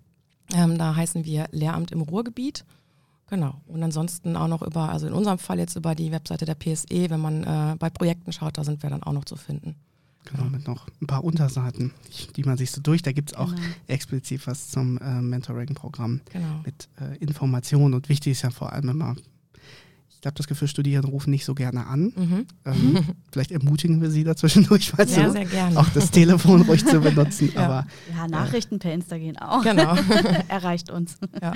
[0.55, 2.65] Ähm, da heißen wir Lehramt im Ruhrgebiet.
[3.29, 3.61] Genau.
[3.67, 7.11] Und ansonsten auch noch über, also in unserem Fall jetzt über die Webseite der PSE,
[7.11, 9.77] wenn man äh, bei Projekten schaut, da sind wir dann auch noch zu finden.
[10.25, 11.93] Genau, mit noch ein paar Unterseiten,
[12.37, 13.03] die man sich so durch.
[13.03, 13.67] Da gibt es auch genau.
[13.87, 16.61] explizit was zum äh, Mentoring-Programm genau.
[16.65, 17.93] mit äh, Informationen.
[17.93, 19.17] Und wichtig ist ja vor allem immer
[20.21, 22.13] ich habe das Gefühl, Studierende rufen nicht so gerne an.
[22.15, 22.47] Mhm.
[22.67, 25.79] Ähm, vielleicht ermutigen wir sie dazwischendurch mal ja, sehr gerne.
[25.79, 27.51] auch das Telefon ruhig zu benutzen.
[27.55, 27.65] ja.
[27.65, 29.63] Aber, ja, Nachrichten äh, per Insta gehen auch.
[29.63, 29.97] Genau.
[30.49, 31.17] Erreicht uns.
[31.41, 31.55] Ja.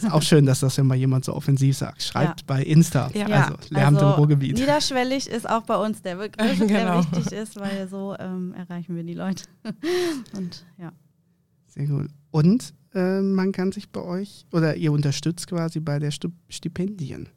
[0.00, 2.02] Ist auch schön, dass das immer jemand so offensiv sagt.
[2.02, 2.44] Schreibt ja.
[2.46, 3.10] bei Insta.
[3.12, 3.26] Ja.
[3.26, 4.56] Also lernt also, im Ruhrgebiet.
[4.56, 6.68] Niederschwellig ist auch bei uns der Begriff, genau.
[6.70, 9.44] der wichtig ist, weil so ähm, erreichen wir die Leute.
[10.34, 10.92] Und ja.
[11.66, 12.08] Sehr gut.
[12.30, 16.10] Und äh, man kann sich bei euch oder ihr unterstützt quasi bei der
[16.48, 17.28] Stipendien.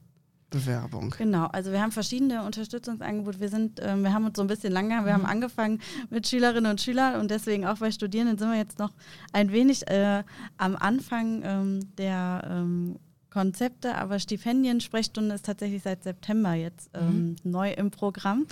[0.51, 1.15] Bewerbung.
[1.17, 3.39] Genau, also wir haben verschiedene Unterstützungsangebote.
[3.39, 5.29] Wir sind, äh, wir haben uns so ein bisschen lange, wir haben mhm.
[5.29, 8.91] angefangen mit Schülerinnen und Schülern und deswegen auch bei Studierenden sind wir jetzt noch
[9.33, 10.23] ein wenig äh,
[10.57, 12.99] am Anfang ähm, der ähm,
[13.31, 17.51] Konzepte, aber Stipendien, Sprechstunde ist tatsächlich seit September jetzt ähm, mhm.
[17.51, 18.45] neu im Programm.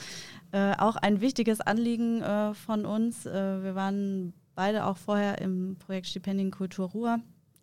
[0.51, 3.25] Äh, auch ein wichtiges Anliegen äh, von uns.
[3.25, 7.19] Äh, wir waren beide auch vorher im Projekt Stipendien Kultur Ruhr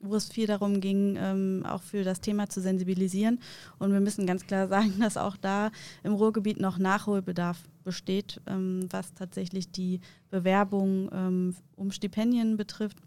[0.09, 3.41] wo es viel darum ging, ähm, auch für das Thema zu sensibilisieren.
[3.79, 5.71] Und wir müssen ganz klar sagen, dass auch da
[6.03, 12.99] im Ruhrgebiet noch Nachholbedarf besteht, ähm, was tatsächlich die Bewerbung ähm, um Stipendien betrifft.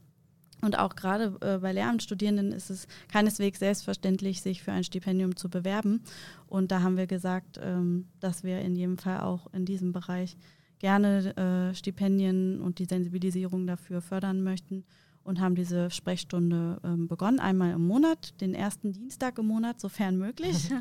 [0.61, 5.49] Und auch gerade äh, bei Lehramtsstudierenden ist es keineswegs selbstverständlich, sich für ein Stipendium zu
[5.49, 6.01] bewerben.
[6.47, 10.37] Und da haben wir gesagt, ähm, dass wir in jedem Fall auch in diesem Bereich
[10.79, 14.83] gerne äh, Stipendien und die Sensibilisierung dafür fördern möchten
[15.23, 20.17] und haben diese Sprechstunde ähm, begonnen, einmal im Monat, den ersten Dienstag im Monat, sofern
[20.17, 20.69] möglich.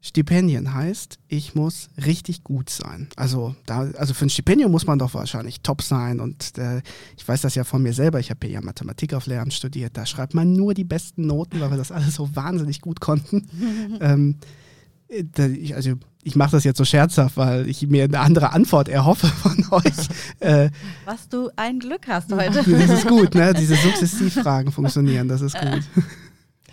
[0.00, 3.08] Stipendien heißt, ich muss richtig gut sein.
[3.16, 6.20] Also, da, also für ein Stipendium muss man doch wahrscheinlich top sein.
[6.20, 6.82] Und äh,
[7.16, 8.20] ich weiß das ja von mir selber.
[8.20, 9.96] Ich habe ja Mathematik auf Lehramt studiert.
[9.96, 13.48] Da schreibt man nur die besten Noten, weil wir das alles so wahnsinnig gut konnten.
[14.00, 14.36] ähm,
[15.08, 19.26] äh, also ich mache das jetzt so scherzhaft, weil ich mir eine andere Antwort erhoffe
[19.42, 20.08] von euch.
[20.40, 20.70] Äh,
[21.04, 22.62] Was du ein Glück hast heute.
[22.62, 23.54] Das ist gut, ne?
[23.54, 25.82] Diese Sukzessivfragen funktionieren, das ist gut.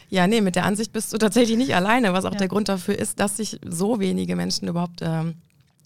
[0.09, 2.37] Ja, nee, mit der Ansicht bist du tatsächlich nicht alleine, was auch ja.
[2.37, 5.35] der Grund dafür ist, dass sich so wenige Menschen überhaupt ähm,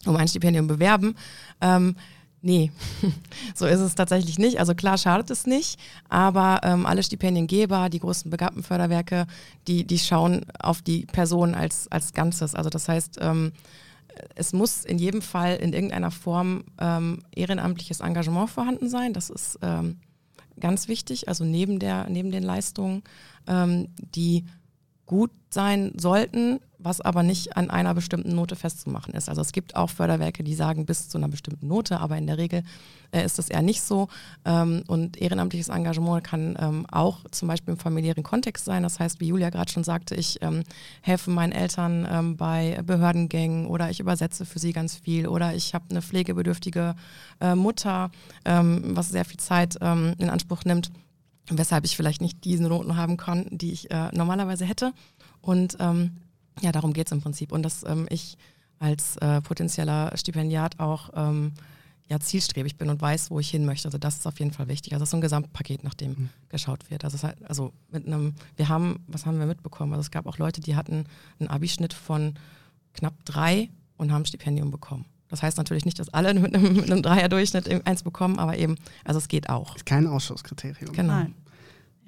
[0.06, 1.14] um ein Stipendium bewerben.
[1.60, 1.96] Ähm,
[2.42, 2.72] Nee,
[3.54, 4.60] so ist es tatsächlich nicht.
[4.60, 9.26] Also klar schadet es nicht, aber ähm, alle Stipendiengeber, die großen Begabtenförderwerke,
[9.66, 12.54] die, die schauen auf die Person als, als Ganzes.
[12.54, 13.52] Also das heißt, ähm,
[14.34, 19.12] es muss in jedem Fall in irgendeiner Form ähm, ehrenamtliches Engagement vorhanden sein.
[19.12, 19.98] Das ist ähm,
[20.58, 23.02] ganz wichtig, also neben, der, neben den Leistungen,
[23.46, 24.46] ähm, die
[25.04, 29.28] gut sein sollten, was aber nicht an einer bestimmten Note festzumachen ist.
[29.28, 32.38] Also es gibt auch Förderwerke, die sagen bis zu einer bestimmten Note, aber in der
[32.38, 32.62] Regel
[33.12, 34.08] äh, ist das eher nicht so.
[34.44, 38.82] Ähm, und ehrenamtliches Engagement kann ähm, auch zum Beispiel im familiären Kontext sein.
[38.82, 40.62] Das heißt, wie Julia gerade schon sagte, ich ähm,
[41.02, 45.74] helfe meinen Eltern ähm, bei Behördengängen oder ich übersetze für sie ganz viel oder ich
[45.74, 46.94] habe eine pflegebedürftige
[47.40, 48.10] äh, Mutter,
[48.44, 50.90] ähm, was sehr viel Zeit ähm, in Anspruch nimmt
[51.52, 54.92] weshalb ich vielleicht nicht diese Noten haben kann, die ich äh, normalerweise hätte.
[55.40, 56.12] Und ähm,
[56.60, 57.52] ja, darum geht es im Prinzip.
[57.52, 58.36] Und dass ähm, ich
[58.78, 61.52] als äh, potenzieller Stipendiat auch ähm,
[62.08, 63.86] ja, zielstrebig bin und weiß, wo ich hin möchte.
[63.86, 64.92] Also das ist auf jeden Fall wichtig.
[64.92, 66.28] Also das ist so ein Gesamtpaket, nach dem mhm.
[66.48, 67.04] geschaut wird.
[67.04, 69.92] Also, halt, also mit einem, wir haben, was haben wir mitbekommen?
[69.92, 71.04] Also es gab auch Leute, die hatten
[71.38, 72.34] einen Abischnitt von
[72.94, 75.04] knapp drei und haben ein Stipendium bekommen.
[75.28, 78.74] Das heißt natürlich nicht, dass alle mit einem, mit einem Dreierdurchschnitt eins bekommen, aber eben,
[79.04, 79.76] also es geht auch.
[79.76, 80.92] Ist kein Ausschusskriterium.
[80.92, 81.14] Genau.
[81.14, 81.34] Nein.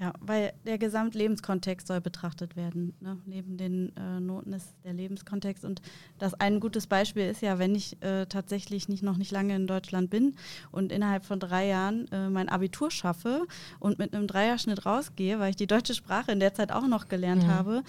[0.02, 2.92] Ja, weil der Gesamtlebenskontext soll betrachtet werden.
[2.98, 3.18] Ne?
[3.24, 5.64] Neben den äh, Noten ist der Lebenskontext.
[5.64, 5.80] Und
[6.18, 9.68] das ein gutes Beispiel ist ja, wenn ich äh, tatsächlich nicht, noch nicht lange in
[9.68, 10.34] Deutschland bin
[10.72, 13.46] und innerhalb von drei Jahren äh, mein Abitur schaffe
[13.78, 17.06] und mit einem Dreierschnitt rausgehe, weil ich die deutsche Sprache in der Zeit auch noch
[17.06, 17.50] gelernt mhm.
[17.50, 17.84] habe,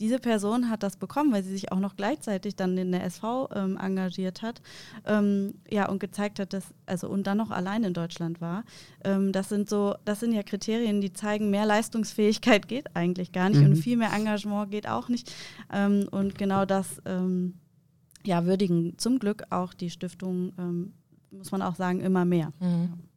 [0.00, 3.48] diese Person hat das bekommen, weil sie sich auch noch gleichzeitig dann in der SV
[3.54, 4.62] ähm, engagiert hat,
[5.06, 8.64] ähm, ja und gezeigt hat, dass also und dann noch allein in Deutschland war.
[9.04, 13.48] Ähm, das sind so, das sind ja Kriterien, die zeigen, mehr Leistungsfähigkeit geht eigentlich gar
[13.48, 13.70] nicht mhm.
[13.70, 15.32] und viel mehr Engagement geht auch nicht.
[15.72, 17.54] Ähm, und genau das ähm,
[18.24, 20.92] ja würdigen zum Glück auch die Stiftung, ähm,
[21.30, 22.52] muss man auch sagen, immer mehr.
[22.60, 23.07] Mhm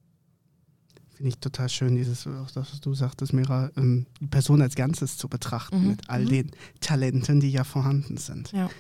[1.22, 4.74] finde ich total schön, dieses, auch das, was du sagtest, Mira, ähm, die Person als
[4.74, 5.88] Ganzes zu betrachten mhm.
[5.90, 6.30] mit all mhm.
[6.30, 8.52] den Talenten, die ja vorhanden sind.
[8.54, 8.72] Ja.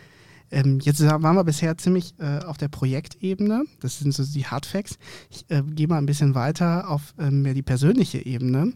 [0.49, 4.97] Ähm, jetzt waren wir bisher ziemlich äh, auf der Projektebene, das sind so die Hardfacts.
[5.29, 8.73] Ich äh, gehe mal ein bisschen weiter auf äh, mehr die persönliche Ebene,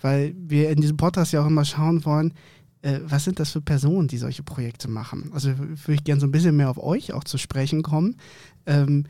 [0.00, 2.34] weil wir in diesem Podcast ja auch immer schauen wollen,
[2.82, 5.30] äh, was sind das für Personen, die solche Projekte machen.
[5.32, 8.16] Also würde ich gerne so ein bisschen mehr auf euch auch zu sprechen kommen.
[8.66, 9.04] Ähm,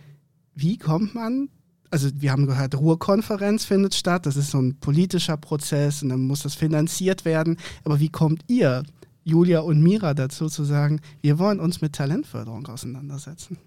[0.55, 1.49] wie kommt man
[1.94, 6.26] also wir haben gehört, Ruhrkonferenz findet statt, das ist so ein politischer Prozess und dann
[6.26, 7.57] muss das finanziert werden.
[7.85, 8.83] Aber wie kommt ihr,
[9.22, 13.59] Julia und Mira, dazu zu sagen, wir wollen uns mit Talentförderung auseinandersetzen?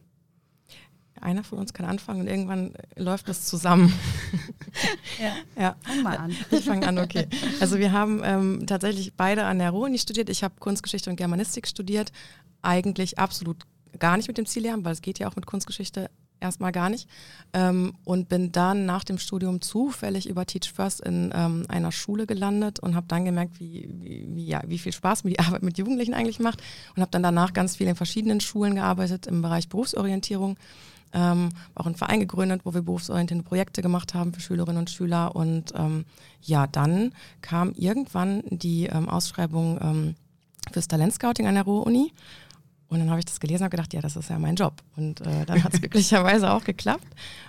[1.21, 3.93] Einer von uns kann anfangen und irgendwann läuft das zusammen.
[5.21, 5.61] ja.
[5.61, 5.75] ja.
[5.83, 6.35] Fang mal an.
[6.51, 7.27] Ich fange an, okay.
[7.61, 10.29] Also wir haben ähm, tatsächlich beide an der Ruhr-Uni studiert.
[10.29, 12.11] Ich habe Kunstgeschichte und Germanistik studiert.
[12.61, 13.63] Eigentlich absolut
[13.99, 16.09] gar nicht mit dem Ziel lernen, weil es geht ja auch mit Kunstgeschichte
[16.39, 17.09] erstmal gar nicht.
[17.53, 22.27] Ähm, und bin dann nach dem Studium zufällig über Teach First in ähm, einer Schule
[22.27, 25.77] gelandet und habe dann gemerkt, wie, wie, ja, wie viel Spaß mir die Arbeit mit
[25.77, 26.61] Jugendlichen eigentlich macht.
[26.95, 30.57] Und habe dann danach ganz viel in verschiedenen Schulen gearbeitet im Bereich Berufsorientierung.
[31.13, 35.35] Ähm, auch einen Verein gegründet, wo wir berufsorientierende Projekte gemacht haben für Schülerinnen und Schüler.
[35.35, 36.05] Und ähm,
[36.41, 40.15] ja, dann kam irgendwann die ähm, Ausschreibung ähm,
[40.71, 42.11] fürs Talentscouting an der Ruhr-Uni.
[42.89, 44.81] Und dann habe ich das gelesen und gedacht, ja, das ist ja mein Job.
[44.95, 47.07] Und äh, dann hat es glücklicherweise auch geklappt.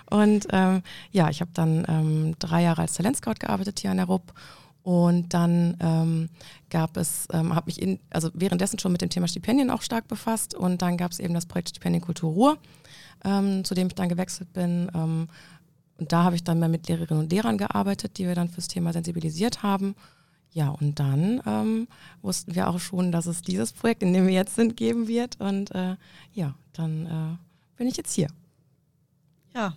[0.09, 4.07] Und ähm, ja, ich habe dann ähm, drei Jahre als Talentscout gearbeitet hier an der
[4.07, 4.33] RUP.
[4.83, 6.29] Und dann ähm,
[6.69, 10.07] gab es, ähm, habe mich in, also währenddessen schon mit dem Thema Stipendien auch stark
[10.07, 10.55] befasst.
[10.55, 12.57] Und dann gab es eben das Projekt Stipendien Kultur Ruhr,
[13.23, 14.89] ähm, zu dem ich dann gewechselt bin.
[14.93, 15.27] Ähm,
[15.99, 18.67] und da habe ich dann mehr mit Lehrerinnen und Lehrern gearbeitet, die wir dann fürs
[18.67, 19.95] Thema sensibilisiert haben.
[20.51, 21.87] Ja, und dann ähm,
[22.21, 25.39] wussten wir auch schon, dass es dieses Projekt, in dem wir jetzt sind, geben wird.
[25.39, 25.95] Und äh,
[26.33, 28.29] ja, dann äh, bin ich jetzt hier.
[29.53, 29.75] Ja,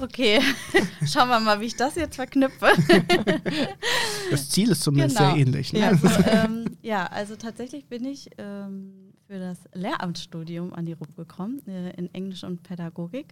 [0.00, 0.40] okay.
[1.06, 2.68] Schauen wir mal, wie ich das jetzt verknüpfe.
[4.30, 5.30] das Ziel ist zumindest genau.
[5.30, 5.72] sehr ähnlich.
[5.72, 5.80] Ne?
[5.80, 11.16] Ja, also, ähm, ja, also tatsächlich bin ich ähm, für das Lehramtsstudium an die RUP
[11.16, 13.28] gekommen, äh, in Englisch und Pädagogik.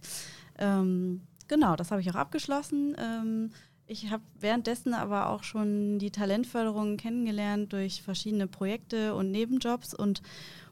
[0.57, 3.51] Ähm, genau, das habe ich auch abgeschlossen ähm,
[3.91, 10.21] ich habe währenddessen aber auch schon die Talentförderung kennengelernt durch verschiedene Projekte und Nebenjobs und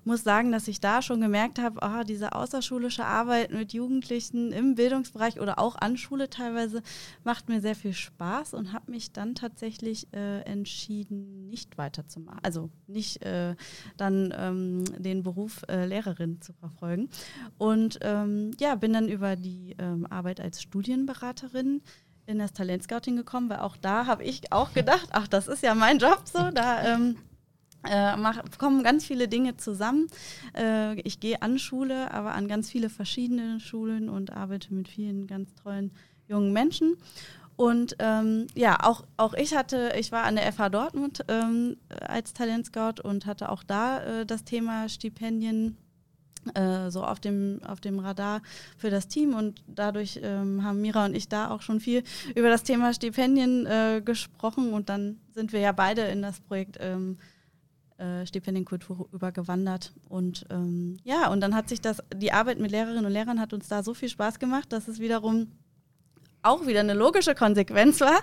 [0.06, 4.76] muss sagen, dass ich da schon gemerkt habe, oh, diese außerschulische Arbeit mit Jugendlichen im
[4.76, 6.82] Bildungsbereich oder auch an Schule teilweise
[7.26, 12.70] macht mir sehr viel Spaß und habe mich dann tatsächlich äh, entschieden, nicht weiterzumachen, also
[12.88, 13.56] nicht äh,
[13.98, 17.10] dann ähm, den Beruf äh, Lehrerin zu verfolgen.
[17.58, 21.82] Und ähm, ja, bin dann über die ähm, Arbeit als Studienberaterin
[22.30, 25.74] in das Talentscouting gekommen, weil auch da habe ich auch gedacht, ach, das ist ja
[25.74, 27.18] mein Job so, da ähm,
[27.90, 30.08] äh, mach, kommen ganz viele Dinge zusammen.
[30.56, 35.28] Äh, ich gehe an Schule, aber an ganz viele verschiedene Schulen und arbeite mit vielen
[35.28, 35.92] ganz tollen
[36.28, 36.98] jungen Menschen.
[37.56, 42.34] Und ähm, ja, auch, auch ich hatte, ich war an der FH Dortmund ähm, als
[42.34, 45.78] Talentscout und hatte auch da äh, das Thema Stipendien
[46.56, 48.42] äh, so auf dem, auf dem Radar
[48.78, 49.34] für das Team.
[49.34, 52.04] Und dadurch ähm, haben Mira und ich da auch schon viel
[52.36, 54.74] über das Thema Stipendien äh, gesprochen.
[54.74, 57.18] Und dann sind wir ja beide in das Projekt ähm,
[58.00, 59.94] äh, Stipendienkultur übergewandert.
[60.08, 63.54] Und ähm, ja, und dann hat sich das, die Arbeit mit Lehrerinnen und Lehrern hat
[63.54, 65.48] uns da so viel Spaß gemacht, dass es wiederum
[66.42, 68.20] auch wieder eine logische Konsequenz war,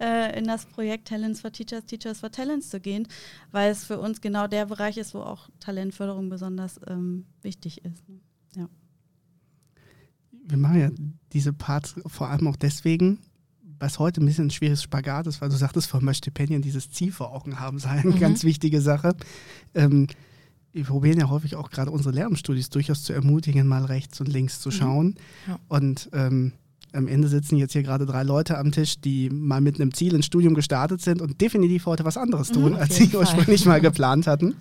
[0.00, 3.08] äh, in das Projekt Talents for Teachers, Teachers for Talents zu gehen,
[3.52, 8.08] weil es für uns genau der Bereich ist, wo auch Talentförderung besonders ähm, wichtig ist.
[8.08, 8.20] Ne?
[8.56, 8.68] Ja.
[10.46, 10.90] Wir machen ja
[11.32, 13.20] diese Parts vor allem auch deswegen,
[13.78, 16.90] was heute ein bisschen ein schwieriges Spagat ist, weil du sagtest, von mal Stipendien dieses
[16.90, 18.20] Ziel vor Augen haben sei eine mhm.
[18.20, 19.16] ganz wichtige Sache.
[19.74, 20.06] Ähm,
[20.72, 24.60] wir probieren ja häufig auch gerade unsere Lehramtsstudis durchaus zu ermutigen, mal rechts und links
[24.60, 24.72] zu mhm.
[24.72, 25.06] schauen.
[25.06, 25.16] Mhm.
[25.46, 25.58] Ja.
[25.68, 26.52] Und ähm,
[26.94, 30.14] am Ende sitzen jetzt hier gerade drei Leute am Tisch, die mal mit einem Ziel
[30.14, 33.80] ins Studium gestartet sind und definitiv heute was anderes tun, mhm, als sie ursprünglich mal
[33.80, 34.54] geplant hatten.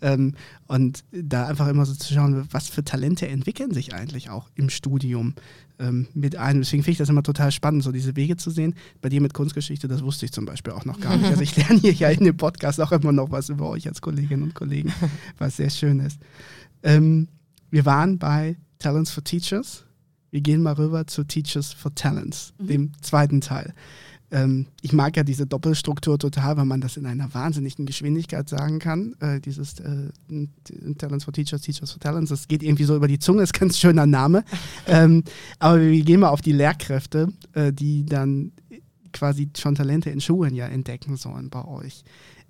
[0.00, 0.34] Ähm,
[0.66, 4.70] und da einfach immer so zu schauen, was für Talente entwickeln sich eigentlich auch im
[4.70, 5.34] Studium
[5.78, 6.60] ähm, mit einem.
[6.62, 8.74] Deswegen finde ich das immer total spannend, so diese Wege zu sehen.
[9.00, 11.30] Bei dir mit Kunstgeschichte, das wusste ich zum Beispiel auch noch gar nicht.
[11.30, 14.00] Also ich lerne hier ja in dem Podcast auch immer noch was über euch als
[14.00, 14.92] Kolleginnen und Kollegen,
[15.38, 16.18] was sehr schön ist.
[16.82, 17.28] Ähm,
[17.70, 19.84] wir waren bei Talents for Teachers.
[20.34, 22.66] Wir gehen mal rüber zu Teachers for Talents, mhm.
[22.66, 23.72] dem zweiten Teil.
[24.32, 28.80] Ähm, ich mag ja diese Doppelstruktur total, weil man das in einer wahnsinnigen Geschwindigkeit sagen
[28.80, 29.14] kann.
[29.20, 30.10] Äh, dieses äh,
[30.98, 33.60] Talents for Teachers, Teachers for Talents, das geht irgendwie so über die Zunge, ist ein
[33.60, 34.42] ganz schöner Name.
[34.88, 35.22] ähm,
[35.60, 38.50] aber wir gehen mal auf die Lehrkräfte, äh, die dann
[39.14, 42.04] quasi schon Talente in Schulen ja entdecken sollen bei euch.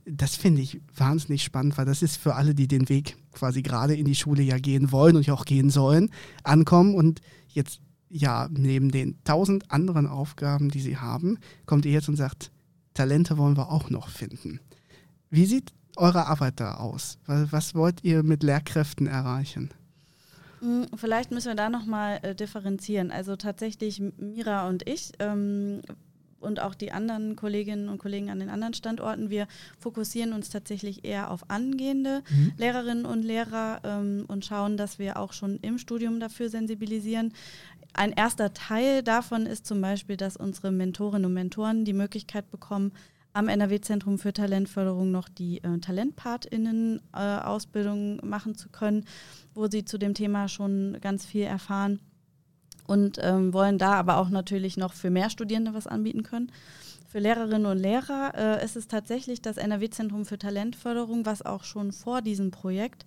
[0.06, 3.94] Das finde ich wahnsinnig spannend, weil das ist für alle, die den Weg quasi gerade
[3.94, 6.10] in die Schule ja gehen wollen und ja auch gehen sollen,
[6.42, 7.80] ankommen und jetzt
[8.16, 12.52] ja, neben den tausend anderen Aufgaben, die sie haben, kommt ihr jetzt und sagt,
[12.92, 14.60] Talente wollen wir auch noch finden.
[15.30, 17.18] Wie sieht eure Arbeit da aus?
[17.26, 19.70] Was wollt ihr mit Lehrkräften erreichen?
[20.60, 23.10] Hm, vielleicht müssen wir da nochmal äh, differenzieren.
[23.10, 25.80] Also tatsächlich Mira und ich ähm,
[26.44, 29.46] und auch die anderen Kolleginnen und Kollegen an den anderen Standorten, wir
[29.78, 32.52] fokussieren uns tatsächlich eher auf angehende mhm.
[32.56, 37.32] Lehrerinnen und Lehrer ähm, und schauen, dass wir auch schon im Studium dafür sensibilisieren.
[37.92, 42.92] Ein erster Teil davon ist zum Beispiel, dass unsere Mentorinnen und Mentoren die Möglichkeit bekommen,
[43.32, 49.06] am NRW-Zentrum für Talentförderung noch die äh, TalentpartInnen-Ausbildung äh, machen zu können,
[49.54, 51.98] wo sie zu dem Thema schon ganz viel erfahren
[52.86, 56.52] und ähm, wollen da aber auch natürlich noch für mehr Studierende was anbieten können.
[57.08, 61.92] Für Lehrerinnen und Lehrer äh, ist es tatsächlich das NRW-Zentrum für Talentförderung, was auch schon
[61.92, 63.06] vor diesem Projekt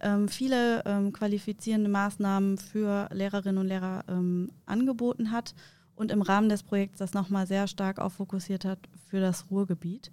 [0.00, 5.54] ähm, viele ähm, qualifizierende Maßnahmen für Lehrerinnen und Lehrer ähm, angeboten hat
[5.96, 10.10] und im Rahmen des Projekts das nochmal sehr stark auch fokussiert hat für das Ruhrgebiet.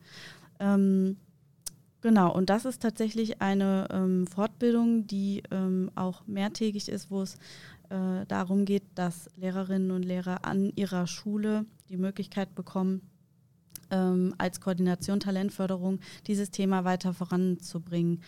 [2.04, 7.22] Ähm, genau, und das ist tatsächlich eine ähm, Fortbildung, die ähm, auch mehrtägig ist, wo
[7.22, 7.36] es
[7.90, 13.02] äh, darum geht, dass Lehrerinnen und Lehrer an ihrer Schule die Möglichkeit bekommen,
[14.38, 18.22] als Koordination Talentförderung dieses Thema weiter voranzubringen.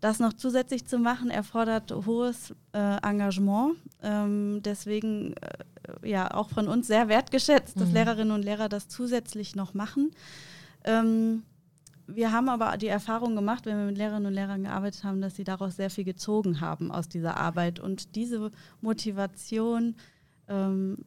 [0.00, 3.76] Das noch zusätzlich zu machen, erfordert hohes äh, Engagement.
[4.02, 7.94] Ähm, deswegen äh, ja auch von uns sehr wertgeschätzt, dass mhm.
[7.94, 10.10] Lehrerinnen und Lehrer das zusätzlich noch machen.
[10.84, 11.42] Ähm,
[12.14, 15.36] wir haben aber die Erfahrung gemacht, wenn wir mit Lehrerinnen und Lehrern gearbeitet haben, dass
[15.36, 17.80] sie daraus sehr viel gezogen haben aus dieser Arbeit.
[17.80, 19.96] Und diese Motivation
[20.48, 20.98] ähm,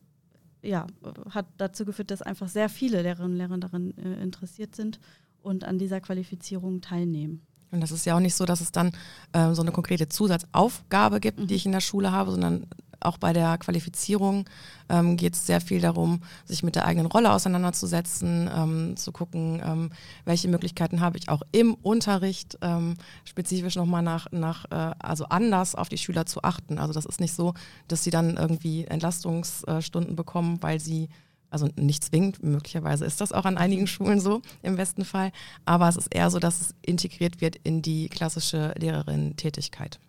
[0.62, 0.88] ja,
[1.30, 5.00] hat dazu geführt, dass einfach sehr viele Lehrerinnen und Lehrer daran äh, interessiert sind
[5.42, 7.42] und an dieser Qualifizierung teilnehmen.
[7.72, 8.92] Und das ist ja auch nicht so, dass es dann
[9.34, 11.52] äh, so eine konkrete Zusatzaufgabe gibt, die mhm.
[11.52, 12.68] ich in der Schule habe, sondern
[13.06, 14.46] auch bei der Qualifizierung
[14.90, 19.62] ähm, geht es sehr viel darum, sich mit der eigenen Rolle auseinanderzusetzen, ähm, zu gucken,
[19.64, 19.90] ähm,
[20.26, 25.76] welche Möglichkeiten habe ich auch im Unterricht ähm, spezifisch nochmal nach, nach äh, also anders
[25.76, 26.78] auf die Schüler zu achten.
[26.78, 27.54] Also das ist nicht so,
[27.88, 31.10] dass sie dann irgendwie Entlastungsstunden bekommen, weil sie
[31.54, 35.32] also nicht zwingend, möglicherweise ist das auch an einigen Schulen so im besten Fall,
[35.66, 40.00] aber es ist eher so, dass es integriert wird in die klassische Lehrerin-Tätigkeit.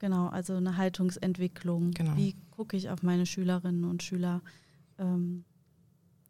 [0.00, 1.92] Genau, also eine Haltungsentwicklung.
[1.92, 2.16] Genau.
[2.16, 4.40] Wie gucke ich auf meine Schülerinnen und Schüler?
[4.98, 5.44] Ähm,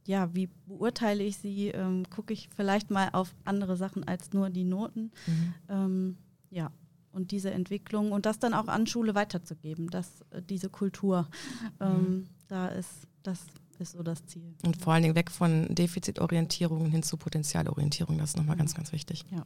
[0.06, 1.68] ja, wie beurteile ich sie?
[1.68, 5.12] Ähm, gucke ich vielleicht mal auf andere Sachen als nur die Noten?
[5.26, 5.54] Mhm.
[5.68, 6.18] Ähm,
[6.50, 6.72] ja,
[7.12, 11.28] und diese Entwicklung und das dann auch an Schule weiterzugeben, dass äh, diese Kultur
[11.80, 12.26] ähm, mhm.
[12.48, 13.46] da ist, das
[13.78, 14.52] ist so das Ziel.
[14.64, 18.90] Und vor allen Dingen weg von Defizitorientierung hin zu Potenzialorientierung, das ist nochmal ganz, ganz
[18.90, 19.24] wichtig.
[19.30, 19.44] Ja.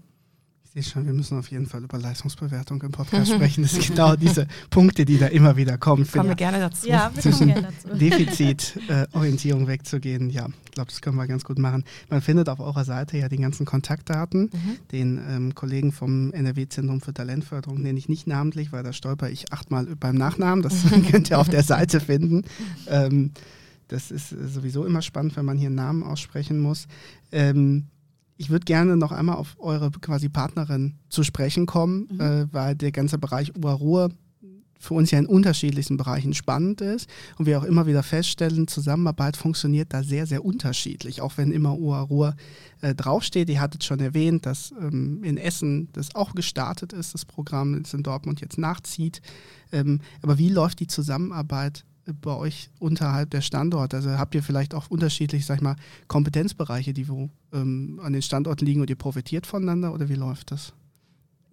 [0.74, 3.62] Sehe schon, wir müssen auf jeden Fall über Leistungsbewertung im Podcast sprechen.
[3.62, 6.04] Das sind genau diese Punkte, die da immer wieder kommen.
[6.04, 6.88] Kommen wir gerne dazu.
[6.88, 7.96] Ja, wir kommen gerne dazu.
[7.96, 11.84] Defizitorientierung äh, wegzugehen, ja, ich glaube, das können wir ganz gut machen.
[12.10, 14.50] Man findet auf eurer Seite ja die ganzen Kontaktdaten.
[14.52, 14.76] Mhm.
[14.90, 19.52] Den ähm, Kollegen vom NRW-Zentrum für Talentförderung nenne ich nicht namentlich, weil da stolper ich
[19.52, 20.62] achtmal beim Nachnamen.
[20.62, 20.74] Das
[21.08, 22.42] könnt ihr auf der Seite finden.
[22.88, 23.30] Ähm,
[23.87, 26.88] das ist äh, sowieso immer spannend, wenn man hier Namen aussprechen muss.
[27.30, 27.87] Ähm,
[28.37, 32.20] ich würde gerne noch einmal auf eure quasi Partnerin zu sprechen kommen, mhm.
[32.20, 34.11] äh, weil der ganze Bereich Oberruhr
[34.85, 39.37] für uns ja in unterschiedlichsten Bereichen spannend ist und wir auch immer wieder feststellen, Zusammenarbeit
[39.37, 42.37] funktioniert da sehr, sehr unterschiedlich, auch wenn immer Oberruhr
[42.83, 43.48] äh, draufsteht.
[43.48, 47.94] Ihr hattet schon erwähnt, dass ähm, in Essen das auch gestartet ist, das Programm, das
[47.94, 49.23] in Dortmund jetzt nachzieht.
[49.73, 51.85] Ähm, aber wie läuft die Zusammenarbeit
[52.21, 53.96] bei euch unterhalb der Standorte?
[53.96, 55.77] Also habt ihr vielleicht auch unterschiedliche, sag ich mal,
[56.09, 60.50] Kompetenzbereiche, die wo ähm, an den Standorten liegen und ihr profitiert voneinander oder wie läuft
[60.50, 60.73] das?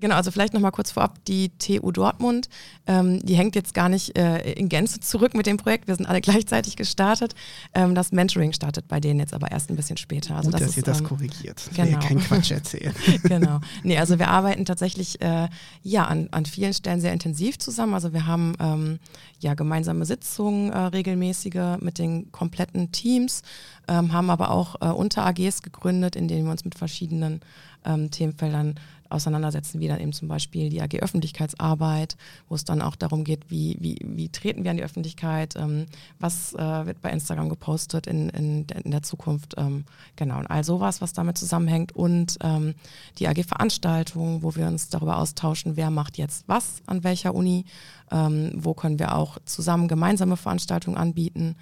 [0.02, 2.50] Genau, also vielleicht nochmal kurz vorab, die TU Dortmund,
[2.88, 5.88] ähm, die hängt jetzt gar nicht äh, in Gänze zurück mit dem Projekt.
[5.88, 7.36] Wir sind alle gleichzeitig gestartet.
[7.76, 10.36] Ähm, das Mentoring startet bei denen jetzt aber erst ein bisschen später.
[10.36, 11.70] Also Gut, das dass ist, ihr das ähm, korrigiert.
[11.76, 12.00] Genau.
[12.00, 12.94] Kein Quatsch erzählen.
[13.24, 13.62] genau.
[13.84, 15.48] Nee, also wir arbeiten tatsächlich äh,
[15.84, 17.94] ja, an, an vielen Stellen sehr intensiv zusammen.
[17.94, 19.00] Also wir haben ähm,
[19.40, 23.44] ja gemeinsame Sitzungen, äh, regelmäßige mit den kompletten Teams,
[23.88, 27.42] ähm, haben aber auch äh, Unter AGs gegründet, in denen wir uns mit verschiedenen
[27.86, 28.76] ähm, Themenfeldern
[29.12, 33.50] auseinandersetzen, wie dann eben zum Beispiel die AG Öffentlichkeitsarbeit, wo es dann auch darum geht,
[33.50, 35.86] wie, wie, wie treten wir an die Öffentlichkeit, ähm,
[36.20, 39.86] was äh, wird bei Instagram gepostet in, in, in der Zukunft, ähm,
[40.16, 42.76] genau, und all sowas, was damit zusammenhängt und ähm,
[43.20, 47.66] die AG Veranstaltung, wo wir uns darüber austauschen, wer macht jetzt was an welcher Uni,
[48.12, 51.56] ähm, wo können wir auch zusammen gemeinsame Veranstaltungen anbieten,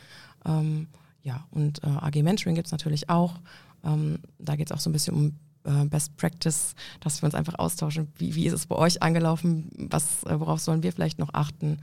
[0.45, 0.87] ähm,
[1.21, 3.35] ja, und äh, AG Mentoring gibt es natürlich auch,
[3.83, 7.35] ähm, da geht es auch so ein bisschen um äh, Best Practice, dass wir uns
[7.35, 8.11] einfach austauschen.
[8.17, 9.69] Wie, wie ist es bei euch angelaufen?
[9.89, 11.79] Was, äh, worauf sollen wir vielleicht noch achten?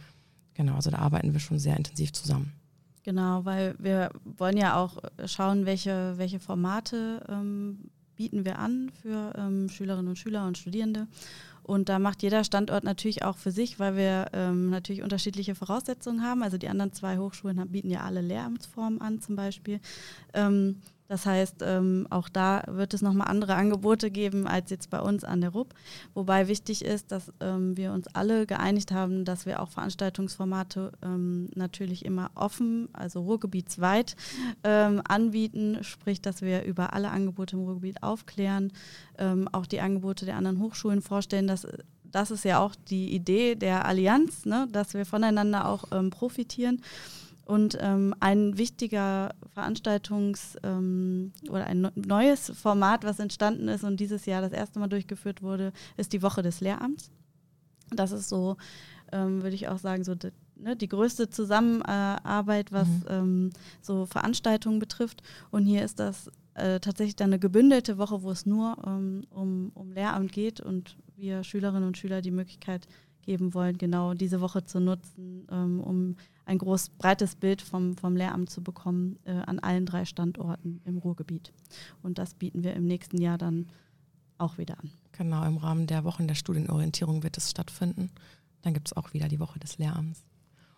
[0.54, 2.52] Genau, also da arbeiten wir schon sehr intensiv zusammen.
[3.02, 9.32] Genau, weil wir wollen ja auch schauen, welche, welche Formate ähm, bieten wir an für
[9.36, 11.06] ähm, Schülerinnen und Schüler und Studierende.
[11.62, 16.22] Und da macht jeder Standort natürlich auch für sich, weil wir ähm, natürlich unterschiedliche Voraussetzungen
[16.22, 16.42] haben.
[16.42, 19.80] Also die anderen zwei Hochschulen bieten ja alle Lehramtsformen an zum Beispiel.
[20.32, 25.00] Ähm, das heißt, ähm, auch da wird es nochmal andere Angebote geben als jetzt bei
[25.00, 25.72] uns an der RUB.
[26.14, 31.48] Wobei wichtig ist, dass ähm, wir uns alle geeinigt haben, dass wir auch Veranstaltungsformate ähm,
[31.54, 34.16] natürlich immer offen, also ruhrgebietsweit
[34.64, 35.78] ähm, anbieten.
[35.82, 38.72] Sprich, dass wir über alle Angebote im Ruhrgebiet aufklären,
[39.18, 41.46] ähm, auch die Angebote der anderen Hochschulen vorstellen.
[41.46, 41.66] Dass,
[42.04, 44.66] das ist ja auch die Idee der Allianz, ne?
[44.72, 46.82] dass wir voneinander auch ähm, profitieren.
[47.46, 54.26] Und ähm, ein wichtiger Veranstaltungs- ähm, oder ein neues Format, was entstanden ist und dieses
[54.26, 57.12] Jahr das erste Mal durchgeführt wurde, ist die Woche des Lehramts.
[57.94, 58.56] Das ist so,
[59.12, 63.04] ähm, würde ich auch sagen, so die, ne, die größte Zusammenarbeit, was mhm.
[63.08, 65.22] Ähm, so Veranstaltungen betrifft.
[65.52, 69.70] Und hier ist das äh, tatsächlich dann eine gebündelte Woche, wo es nur ähm, um,
[69.74, 72.88] um Lehramt geht und wir Schülerinnen und Schüler die Möglichkeit
[73.26, 76.16] geben wollen, genau diese Woche zu nutzen, ähm, um
[76.46, 80.96] ein groß, breites Bild vom, vom Lehramt zu bekommen äh, an allen drei Standorten im
[80.96, 81.52] Ruhrgebiet.
[82.02, 83.66] Und das bieten wir im nächsten Jahr dann
[84.38, 84.90] auch wieder an.
[85.12, 88.10] Genau, im Rahmen der Wochen der Studienorientierung wird es stattfinden.
[88.62, 90.24] Dann gibt es auch wieder die Woche des Lehramts.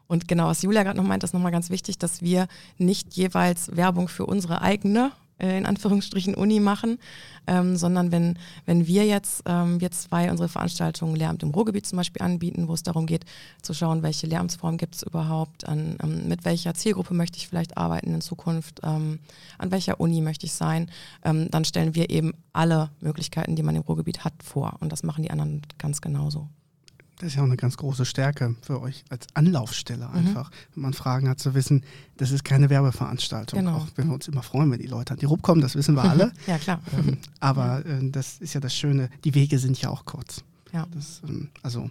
[0.07, 3.76] Und genau, was Julia gerade noch meint, ist nochmal ganz wichtig, dass wir nicht jeweils
[3.76, 6.99] Werbung für unsere eigene in Anführungsstrichen Uni machen,
[7.47, 11.97] ähm, sondern wenn, wenn wir jetzt, ähm, wir zwei unsere Veranstaltungen Lehramt im Ruhrgebiet zum
[11.97, 13.24] Beispiel anbieten, wo es darum geht
[13.62, 17.76] zu schauen, welche Lehramtsform gibt es überhaupt, an, ähm, mit welcher Zielgruppe möchte ich vielleicht
[17.76, 19.20] arbeiten in Zukunft, ähm,
[19.59, 20.91] an welcher Uni möchte ich sein,
[21.24, 24.76] ähm, dann stellen wir eben alle Möglichkeiten, die man im Ruhrgebiet hat, vor.
[24.80, 26.49] Und das machen die anderen ganz genauso.
[27.19, 30.14] Das ist ja auch eine ganz große Stärke für euch als Anlaufstelle mhm.
[30.14, 30.55] einfach, mhm.
[30.75, 31.83] wenn man Fragen hat, zu wissen,
[32.16, 33.59] das ist keine Werbeveranstaltung.
[33.59, 33.79] Genau.
[33.79, 35.97] Auch wenn wir uns immer freuen, wenn die Leute an die RUB kommen, das wissen
[35.97, 36.33] wir alle.
[36.47, 36.81] ja, klar.
[36.97, 40.45] Ähm, aber äh, das ist ja das Schöne, die Wege sind ja auch kurz.
[40.73, 40.87] Ja.
[40.95, 41.91] Das, ähm, also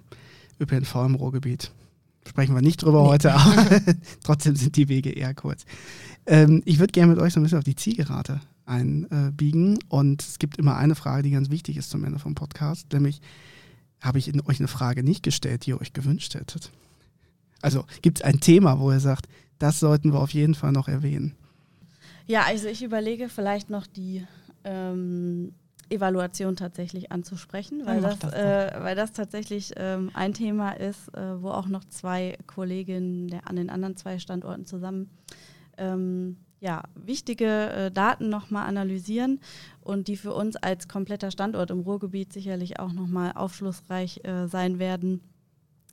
[0.60, 1.72] ÖPNV im Ruhrgebiet.
[2.26, 3.10] Sprechen wir nicht drüber nee.
[3.10, 3.82] heute, aber
[4.24, 5.66] trotzdem sind die Wege eher kurz.
[6.26, 9.80] Ähm, ich würde gerne mit euch so ein bisschen auf die Zielgerade einbiegen.
[9.88, 13.22] und es gibt immer eine Frage, die ganz wichtig ist zum Ende vom Podcast, nämlich
[14.02, 16.72] habe ich in euch eine Frage nicht gestellt, die ihr euch gewünscht hättet?
[17.62, 19.28] Also gibt es ein Thema, wo ihr sagt,
[19.60, 21.36] das sollten wir auf jeden Fall noch erwähnen?
[22.28, 24.26] Ja, also ich überlege vielleicht noch die
[24.64, 25.54] ähm,
[25.89, 31.41] Evaluation tatsächlich anzusprechen, weil, das, das äh, weil das tatsächlich ähm, ein Thema ist, äh,
[31.41, 35.10] wo auch noch zwei Kolleginnen der, an den anderen zwei Standorten zusammen
[35.78, 39.40] ähm, ja, wichtige äh, Daten nochmal analysieren
[39.82, 44.80] und die für uns als kompletter Standort im Ruhrgebiet sicherlich auch nochmal aufschlussreich äh, sein
[44.80, 45.22] werden,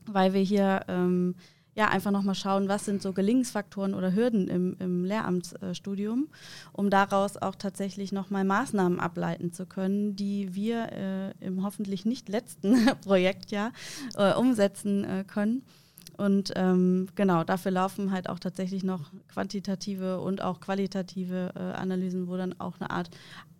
[0.06, 1.34] weil wir hier ähm,
[1.74, 6.28] ja einfach nochmal schauen, was sind so Gelingensfaktoren oder Hürden im, im Lehramtsstudium,
[6.72, 12.28] um daraus auch tatsächlich nochmal Maßnahmen ableiten zu können, die wir äh, im hoffentlich nicht
[12.28, 13.72] letzten Projektjahr
[14.16, 15.62] äh, umsetzen äh, können.
[16.16, 22.28] Und ähm, genau, dafür laufen halt auch tatsächlich noch quantitative und auch qualitative äh, Analysen,
[22.28, 23.10] wo dann auch eine Art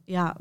[0.07, 0.37] ja,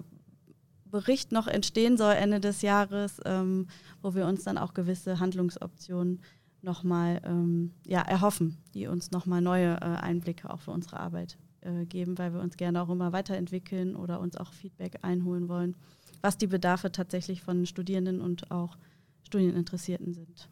[0.94, 3.68] Bericht noch entstehen soll Ende des Jahres, ähm,
[4.02, 6.22] wo wir uns dann auch gewisse Handlungsoptionen
[6.62, 11.86] nochmal ähm, ja, erhoffen, die uns nochmal neue äh, Einblicke auch für unsere Arbeit äh,
[11.86, 15.76] geben, weil wir uns gerne auch immer weiterentwickeln oder uns auch Feedback einholen wollen,
[16.22, 18.78] was die Bedarfe tatsächlich von Studierenden und auch
[19.24, 20.48] Studieninteressierten sind.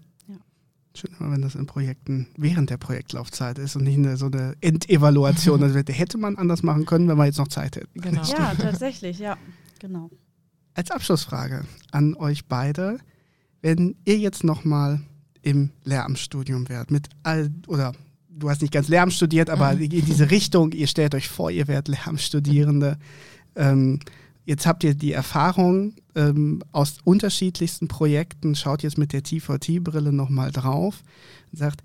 [0.94, 5.64] Schön, wenn das in Projekten während der Projektlaufzeit ist und nicht eine, so eine Endevaluation.
[5.64, 8.02] Also hätte man anders machen können, wenn wir jetzt noch Zeit hätten.
[8.02, 8.24] Genau.
[8.24, 9.38] Ja, tatsächlich, ja,
[9.80, 10.10] genau.
[10.74, 13.00] Als Abschlussfrage an euch beide.
[13.62, 15.02] Wenn ihr jetzt nochmal
[15.42, 17.94] im Lehramtsstudium wärt, mit all, oder
[18.30, 19.82] du hast nicht ganz Lehramt studiert, aber mhm.
[19.82, 22.98] in diese Richtung, ihr stellt euch vor, ihr werdet Lehramtsstudierende.
[23.56, 24.00] Ähm,
[24.52, 30.52] jetzt habt ihr die Erfahrung ähm, aus unterschiedlichsten Projekten, schaut jetzt mit der TVT-Brille nochmal
[30.52, 31.04] drauf
[31.52, 31.82] und sagt,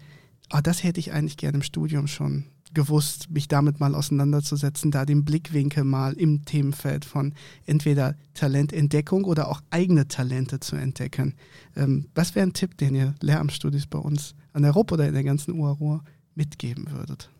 [0.52, 5.04] oh, das hätte ich eigentlich gerne im Studium schon gewusst, mich damit mal auseinanderzusetzen, da
[5.04, 7.34] den Blickwinkel mal im Themenfeld von
[7.66, 11.34] entweder Talententdeckung oder auch eigene Talente zu entdecken.
[11.76, 15.14] Ähm, was wäre ein Tipp, den ihr Lehramtsstudis bei uns an der RUP oder in
[15.14, 16.02] der ganzen UARUR
[16.34, 17.30] mitgeben würdet?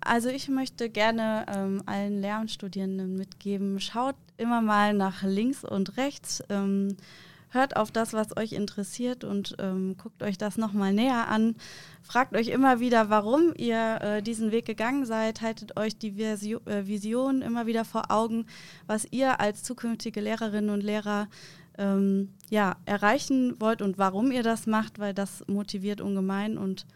[0.00, 6.42] Also ich möchte gerne ähm, allen Lehramtsstudierenden mitgeben, schaut immer mal nach links und rechts.
[6.48, 6.96] Ähm,
[7.50, 11.56] hört auf das, was euch interessiert und ähm, guckt euch das nochmal näher an.
[12.02, 15.40] Fragt euch immer wieder, warum ihr äh, diesen Weg gegangen seid.
[15.40, 18.46] Haltet euch die Visio äh, Vision immer wieder vor Augen,
[18.86, 21.28] was ihr als zukünftige Lehrerinnen und Lehrer
[21.78, 26.58] ähm, ja, erreichen wollt und warum ihr das macht, weil das motiviert ungemein.
[26.58, 26.86] Und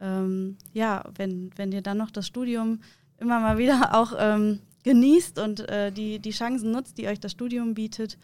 [0.00, 2.80] ähm, ja, wenn, wenn ihr dann noch das Studium
[3.18, 7.32] immer mal wieder auch ähm, genießt und äh, die, die Chancen nutzt, die euch das
[7.32, 8.18] Studium bietet,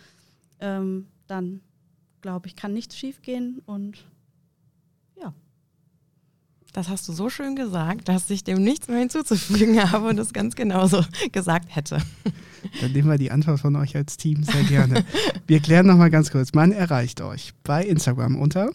[0.60, 1.60] ähm, dann
[2.20, 4.04] glaube ich, kann nichts schiefgehen und
[5.20, 5.34] ja.
[6.72, 10.32] Das hast du so schön gesagt, dass ich dem nichts mehr hinzuzufügen habe und es
[10.32, 11.98] ganz genauso gesagt hätte.
[12.80, 15.04] Dann nehmen wir die Antwort von euch als Team sehr gerne.
[15.46, 16.54] Wir klären nochmal ganz kurz.
[16.54, 18.70] Man erreicht euch bei Instagram unter